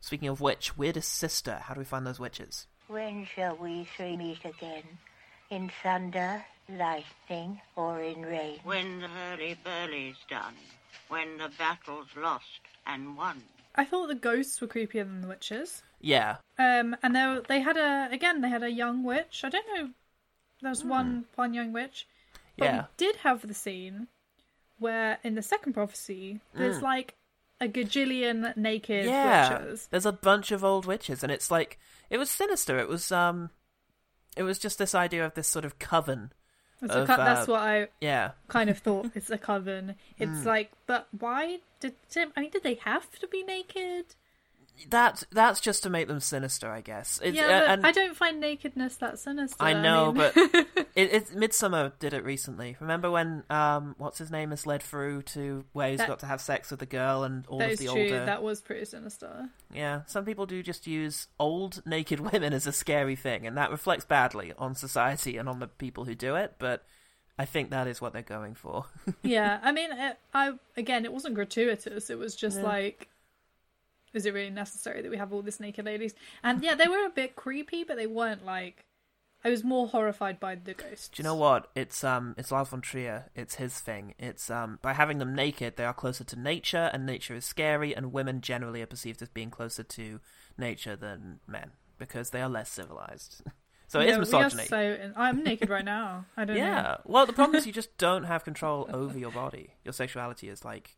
[0.00, 1.56] Speaking of which, weirdest sister.
[1.62, 2.66] How do we find those witches?
[2.86, 4.84] When shall we three meet again?
[5.50, 8.60] In thunder, lightning, or in rain?
[8.62, 10.54] When the hurly-burly's done,
[11.08, 13.42] when the battle's lost and won.
[13.74, 15.82] I thought the ghosts were creepier than the witches.
[16.00, 19.42] Yeah, Um, and they were, they had a again they had a young witch.
[19.44, 19.90] I don't know.
[20.60, 22.06] There was one one young witch.
[22.56, 22.74] But Hmm.
[22.74, 22.80] yeah.
[22.82, 24.06] we did have the scene
[24.78, 27.14] where in the second prophecy there's like
[27.60, 29.88] a gajillion naked yeah witches.
[29.90, 31.78] there's a bunch of old witches and it's like
[32.10, 33.50] it was sinister it was um
[34.36, 36.30] it was just this idea of this sort of coven
[36.80, 39.10] That's, of, co- uh, that's what I yeah kind of thought.
[39.16, 39.96] It's a coven.
[40.18, 42.32] It's like, but why did Tim?
[42.36, 44.04] I mean, did they have to be naked?
[44.90, 47.92] That that's just to make them sinister i guess It's- yeah, uh, but and I
[47.92, 49.56] don't find nakedness that sinister.
[49.62, 50.36] I know, mean- but
[50.94, 52.76] it, it's Midsommar did it recently.
[52.80, 56.26] Remember when um, what's his name is led through to where he's That- got to
[56.26, 58.02] have sex with the girl and all that of the true.
[58.02, 58.24] older.
[58.24, 59.48] That was pretty sinister.
[59.72, 63.70] Yeah, some people do just use old naked women as a scary thing, and that
[63.70, 66.54] reflects badly on society and on the people who do it.
[66.58, 66.84] But
[67.38, 68.86] I think that is what they're going for.
[69.22, 72.10] yeah, I mean, it, I again, it wasn't gratuitous.
[72.10, 73.08] It was just like,
[74.14, 76.14] is it really necessary that we have all this naked ladies?
[76.42, 78.84] And yeah, they were a bit creepy, but they weren't like
[79.44, 81.08] I was more horrified by the ghosts.
[81.08, 81.70] Do you know what?
[81.76, 83.30] It's um, it's Lars von Trier.
[83.36, 84.14] It's his thing.
[84.18, 87.94] It's um, by having them naked, they are closer to nature, and nature is scary,
[87.94, 90.20] and women generally are perceived as being closer to
[90.56, 93.42] nature than men because they are less civilized.
[93.86, 94.64] so it is Yeah, we are misogyny.
[94.66, 95.12] so.
[95.16, 96.26] I'm naked right now.
[96.36, 96.62] I don't know.
[96.62, 96.96] Yeah.
[97.04, 99.74] Well, the problem is you just don't have control over your body.
[99.84, 100.96] Your sexuality is like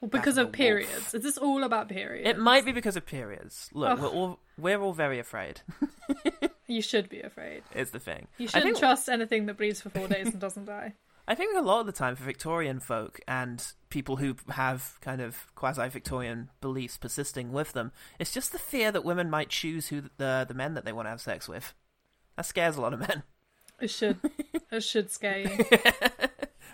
[0.00, 0.52] Well, because of a wolf.
[0.52, 1.14] periods.
[1.14, 2.28] Is this all about periods?
[2.28, 3.70] it might be because of periods.
[3.72, 5.60] Look, we're all we're all very afraid.
[6.66, 7.62] You should be afraid.
[7.74, 8.26] It's the thing.
[8.38, 10.94] You I shouldn't think trust anything that breathes for four days and doesn't die.
[11.28, 15.20] I think a lot of the time for Victorian folk and people who have kind
[15.20, 19.88] of quasi Victorian beliefs persisting with them, it's just the fear that women might choose
[19.88, 21.74] who the the men that they want to have sex with.
[22.36, 23.22] That scares a lot of men.
[23.80, 24.18] It should.
[24.72, 25.64] it should scare you.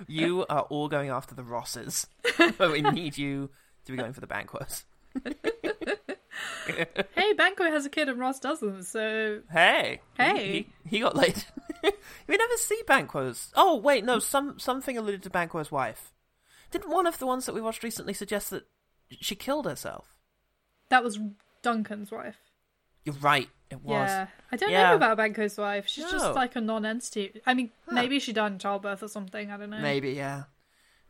[0.06, 2.06] You are all going after the Rosses,
[2.58, 3.50] but we need you
[3.84, 4.84] to be going for the Banquos.
[6.66, 10.52] hey, Banquo has a kid and Ross doesn't, so Hey, Hey.
[10.52, 11.44] he, he got laid.
[12.26, 13.50] we never see Banquo's.
[13.56, 16.12] Oh wait, no, some something alluded to Banquo's wife.
[16.70, 18.64] Didn't one of the ones that we watched recently suggest that
[19.10, 20.16] she killed herself?
[20.88, 21.20] that was
[21.62, 22.38] Duncan's wife.
[23.04, 23.48] You're right.
[23.70, 24.08] It was.
[24.08, 24.90] Yeah, I don't Yeah.
[24.90, 25.86] know about Banquo's wife.
[25.86, 26.10] She's No.
[26.10, 27.40] just like a non-entity.
[27.46, 29.50] I mean, maybe she died in childbirth or something.
[29.50, 29.78] I don't know.
[29.78, 30.44] Maybe, yeah.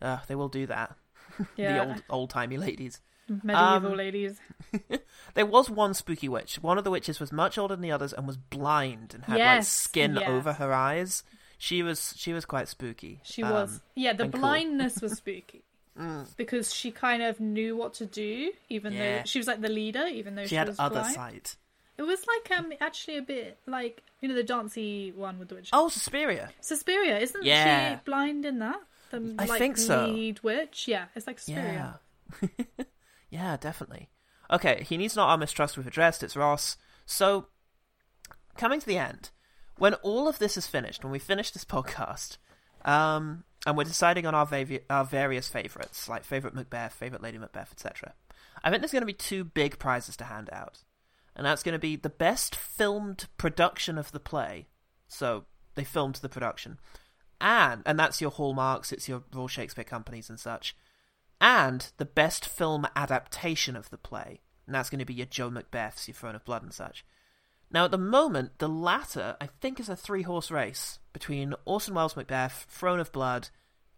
[0.01, 0.95] Uh, they will do that.
[1.57, 1.73] Yeah.
[1.73, 3.01] the old old timey ladies.
[3.29, 4.39] medieval Um, ladies.
[5.35, 6.57] There was one spooky witch.
[6.63, 9.39] One of the witches was much older than the others and was blind and had
[9.39, 10.29] like skin yes.
[10.29, 11.23] over her eyes.
[11.57, 13.21] She was she was quite spooky.
[13.23, 13.81] She Um, was.
[13.95, 14.41] Yeah, the and cool.
[14.41, 15.63] blindness was spooky.
[15.99, 16.27] Mm.
[16.37, 19.19] Because she kind of knew what to do, even Yeah.
[19.19, 21.15] though she was like the leader, even though she, She had other blind.
[21.15, 21.57] sight.
[22.01, 25.57] It was like um actually a bit like you know the dancey one with the
[25.57, 25.69] witch.
[25.71, 26.49] Oh, Suspiria.
[26.63, 27.97] Suspiria, isn't Yeah.
[27.99, 28.81] she blind in that?
[29.11, 30.07] The I like, think so.
[30.07, 30.89] lead witch.
[30.89, 32.01] Yeah, it's like Suspiria.
[32.41, 32.49] Yeah.
[33.31, 34.09] yeah, definitely.
[34.51, 36.79] Okay, he needs not our mistrust we've addressed, it's Ross.
[37.05, 37.49] So,
[38.57, 39.29] coming to the end,
[39.77, 42.39] when all of this is finished, when we finish this podcast,
[42.85, 47.37] um, and we're deciding on our, vavi- our various favourites, like favourite Macbeth, favourite Lady
[47.37, 48.15] Macbeth, etc.,
[48.65, 50.79] I think there's going to be two big prizes to hand out.
[51.41, 54.69] And that's going to be the best filmed production of the play.
[55.09, 56.79] So, they filmed the production.
[57.41, 60.77] And, and that's your hallmarks, it's your Royal Shakespeare companies and such
[61.41, 64.41] and the best film adaptation of the play.
[64.67, 67.05] And that's going to be your Joe Macbeths, your Throne of Blood and such.
[67.73, 71.95] Now, at the moment, the latter, I think, is a three horse race between Orson
[71.95, 73.49] Welles' Macbeth, Throne of Blood,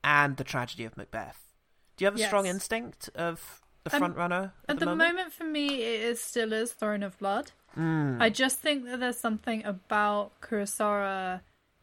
[0.05, 1.53] and The Tragedy of Macbeth.
[1.97, 2.28] Do you have a Yes.
[2.28, 5.32] strong instinct of the Um, front runner at, At the moment?
[5.32, 7.52] for me, it is still is Throne of Blood.
[7.76, 8.20] Mm.
[8.20, 11.40] I just think that there's something about Kurosawa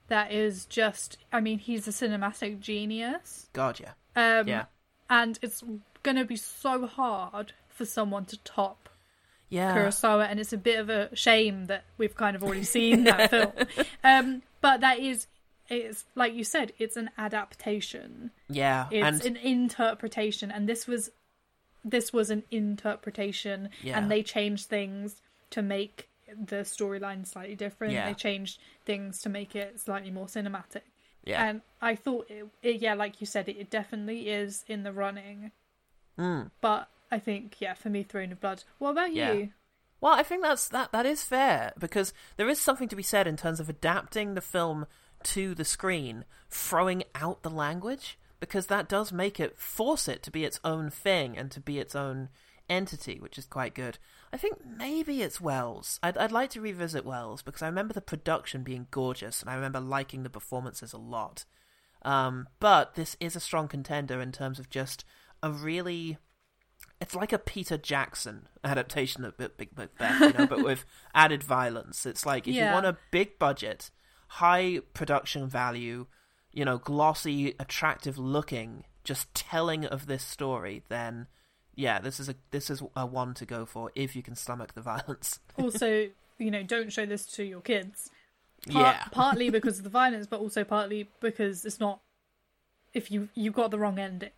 [0.08, 1.18] that is just.
[1.34, 3.50] I mean, he's a cinematic genius.
[3.54, 3.92] God, yeah.
[4.16, 4.66] Um, Yeah.
[5.10, 5.64] And it's
[6.04, 8.88] going to be so hard for someone to top
[9.50, 9.76] Yeah.
[9.76, 13.30] Kurosawa, and it's a bit of a shame that we've kind of already seen that
[13.32, 13.52] film.
[14.04, 15.26] Um, but that is,
[15.70, 18.32] it's like you said, it's an adaptation.
[18.48, 18.88] Yeah.
[18.92, 21.10] It's and an interpretation, and this was,
[21.90, 23.98] this was an interpretation, Yeah.
[23.98, 25.22] and they changed things
[25.52, 27.94] to make the storyline slightly different.
[27.94, 28.08] Yeah.
[28.08, 30.82] They changed things to make it slightly more cinematic.
[31.24, 31.44] Yeah.
[31.44, 34.94] And I thought, it, it, yeah, like you said, it, it definitely is in the
[34.94, 35.52] running.
[36.18, 36.52] Mm.
[36.62, 38.64] But I think, yeah, for me, Throne of Blood.
[38.78, 39.34] What about Yeah.
[39.34, 39.50] you?
[40.02, 43.28] Well, I think that's that that is fair because there is something to be said
[43.28, 44.86] in terms of adapting the film
[45.24, 50.32] to the screen, throwing out the language because that does make it force it to
[50.32, 52.30] be its own thing and to be its own
[52.70, 53.98] entity, which is quite good.
[54.32, 56.00] I think maybe it's Welles.
[56.04, 59.56] I'd I'd like to revisit Welles because I remember the production being gorgeous and I
[59.56, 61.46] remember liking the performances a lot.
[62.04, 65.04] Um, but this is a strong contender in terms of just
[65.44, 66.18] a really
[67.02, 70.86] it's like a Peter Jackson adaptation of Big Macbeth, you know, but with
[71.16, 72.06] added violence.
[72.06, 72.68] It's like if Yeah.
[72.70, 73.90] you want a big budget,
[74.28, 76.08] high production value,
[76.52, 81.28] you know, glossy, attractive looking, just telling of this story, then
[81.76, 84.74] yeah, this is a this is a one to go for if you can stomach
[84.74, 85.40] the violence.
[85.58, 88.10] also, you know, don't show this to your kids.
[88.70, 89.04] Par- Yeah.
[89.12, 92.02] partly because of the violence, but also partly because it's not.
[92.94, 94.32] If you you got the wrong ending,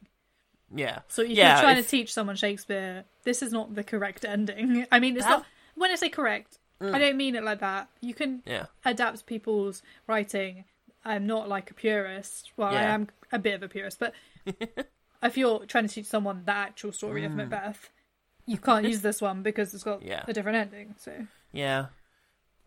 [0.75, 0.99] Yeah.
[1.07, 4.25] so if yeah, you're trying if- to teach someone Shakespeare, this is not the correct
[4.25, 4.85] ending.
[4.91, 5.45] I mean, it's That- not.
[5.75, 7.87] When I say correct, I don't mean it like that.
[8.01, 8.41] You can Mm.
[8.45, 8.65] Yeah.
[8.83, 10.65] adapt people's writing.
[11.03, 12.51] I'm not like a purist.
[12.57, 14.13] Well, I am a bit of a purist, but
[15.23, 17.89] if you're trying to teach someone the actual story of Macbeth,
[18.45, 20.07] you can't use this one because it's got Mm.
[20.09, 20.23] Yeah.
[20.27, 20.95] a different ending.
[20.97, 21.87] So Yeah.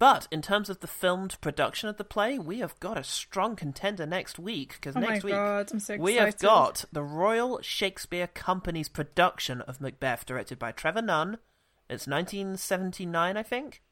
[0.01, 3.55] But in terms of the filmed production of the play, we have got a strong
[3.55, 7.03] contender next week because Oh my next week God, I'm so we have got the
[7.03, 11.39] Royal Shakespeare Company's production of Macbeth, directed by Trevor Nunn.
[11.89, 13.82] It's 1979, I think.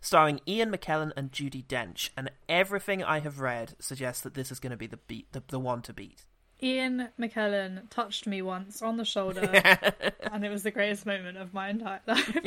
[0.00, 4.60] Starring Ian McKellen and Judi Dench, and everything I have read suggests that this is
[4.60, 6.24] going to be the beat, the, the one to beat.
[6.62, 9.50] Ian McKellen touched me once on the shoulder,
[10.32, 12.38] and it was the greatest moment of my entire life.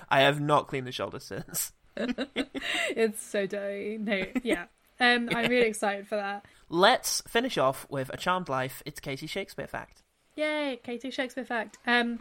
[0.08, 1.72] I have not cleaned the shoulder since.
[1.96, 3.98] it's so dirty.
[3.98, 4.64] No, yeah.
[4.98, 6.44] Um, I'm really excited for that.
[6.68, 8.82] Let's finish off with A Charmed Life.
[8.84, 10.02] It's Katy Shakespeare fact.
[10.36, 11.78] Yay, Katy Shakespeare fact.
[11.86, 12.18] Um,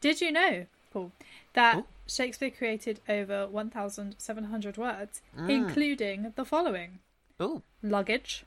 [0.00, 1.12] did you know, Paul,
[1.58, 1.86] that Ooh.
[2.06, 5.50] Shakespeare created over 1,700 words, Mm.
[5.50, 7.00] including the following
[7.42, 8.44] Ooh, luggage,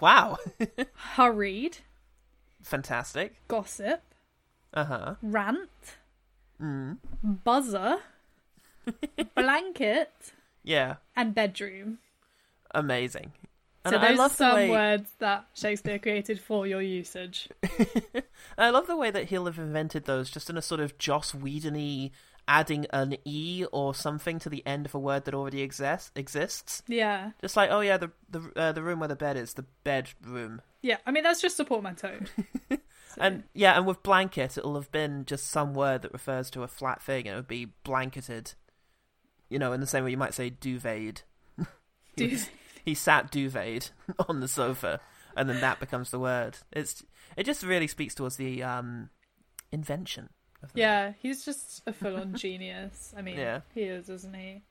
[0.00, 0.36] wow.
[1.16, 1.78] hurried,
[2.62, 3.36] Fantastic.
[3.48, 4.02] gossip,
[4.72, 5.14] Uh huh.
[5.22, 5.70] rant,
[6.60, 6.98] Mm.
[7.22, 7.98] buzzer,
[9.34, 10.32] blanket,
[10.62, 11.98] Yeah, and bedroom.
[12.74, 13.32] amazing.
[13.84, 16.80] And So I those are love the some way words that Shakespeare created for your
[16.82, 17.48] usage.
[18.58, 21.34] I love the way that he'll have invented those just in a sort of Joss
[21.34, 22.10] Whedon-y
[22.46, 26.10] adding an e or something to the end of a word that already exists.
[26.14, 26.82] Exists.
[26.86, 29.64] Yeah, Just like, oh yeah, the the uh, the room where the bed is, the
[29.82, 30.60] bedroom.
[30.82, 30.98] yeah.
[31.06, 32.20] I mean, that's just a portmanteau.
[33.16, 36.66] And yeah, and with blanket, it'll have been just some word that refers to a
[36.68, 38.54] flat thing, and it would be blanketed.
[39.48, 41.22] You know, in the same way you might say duvet.
[42.16, 42.48] Duvet.
[42.84, 43.90] He sat duvet
[44.28, 45.00] on the sofa,
[45.36, 46.58] and then that becomes the word.
[46.72, 47.02] It's
[47.36, 49.10] it just really speaks towards the um
[49.72, 50.28] invention.
[50.62, 53.12] Of the Yeah, he's just a full-on genius.
[53.16, 53.60] I mean, Yeah.
[53.74, 54.62] he is, isn't he?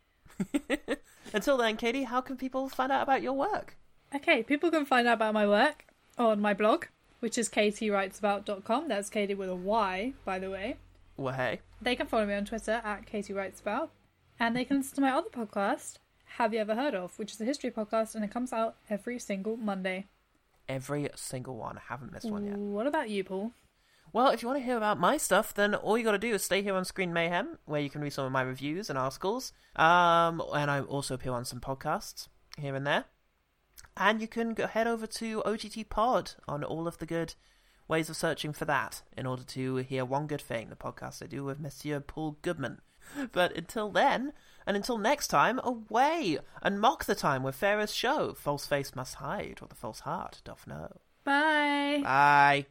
[1.33, 3.77] Until then, Katy, how can people find out about your work?
[4.15, 5.85] Okay, people can find out about my work
[6.17, 6.85] on my blog,
[7.19, 8.87] which is katywritesabout.com.
[8.87, 10.77] That's Katy with a Y, by the way.
[11.17, 13.89] Well, hey, They can follow me on Twitter at katywritesabout.
[14.39, 15.97] And they can listen to my other podcast,
[16.37, 19.19] Have You Ever Heard Of, which is a history podcast, and it comes out every
[19.19, 20.07] single Monday.
[20.69, 21.77] every single one.
[21.77, 22.57] I haven't missed one yet.
[22.57, 23.51] What about you, Paul?
[24.13, 26.33] Well, if you want to hear about my stuff, then all you got to do
[26.33, 28.97] is stay here on Screen Mayhem, where you can read some of my reviews and
[28.97, 29.53] articles.
[29.75, 32.27] Um, and I also appear on some podcasts
[32.57, 33.05] here and there.
[33.97, 37.33] And you can go head over to OGT Pod on all of the good
[37.87, 41.27] ways of searching for that in order to hear One Good Thing, the podcast I
[41.27, 42.79] do with Monsieur Paul Goodman.
[43.33, 44.31] But until then,
[44.65, 48.33] and until next time, away and mock the time where Farah's show.
[48.33, 50.89] False face must hide, or the false heart doth know.
[51.23, 52.01] Bye.
[52.03, 52.65] Bye.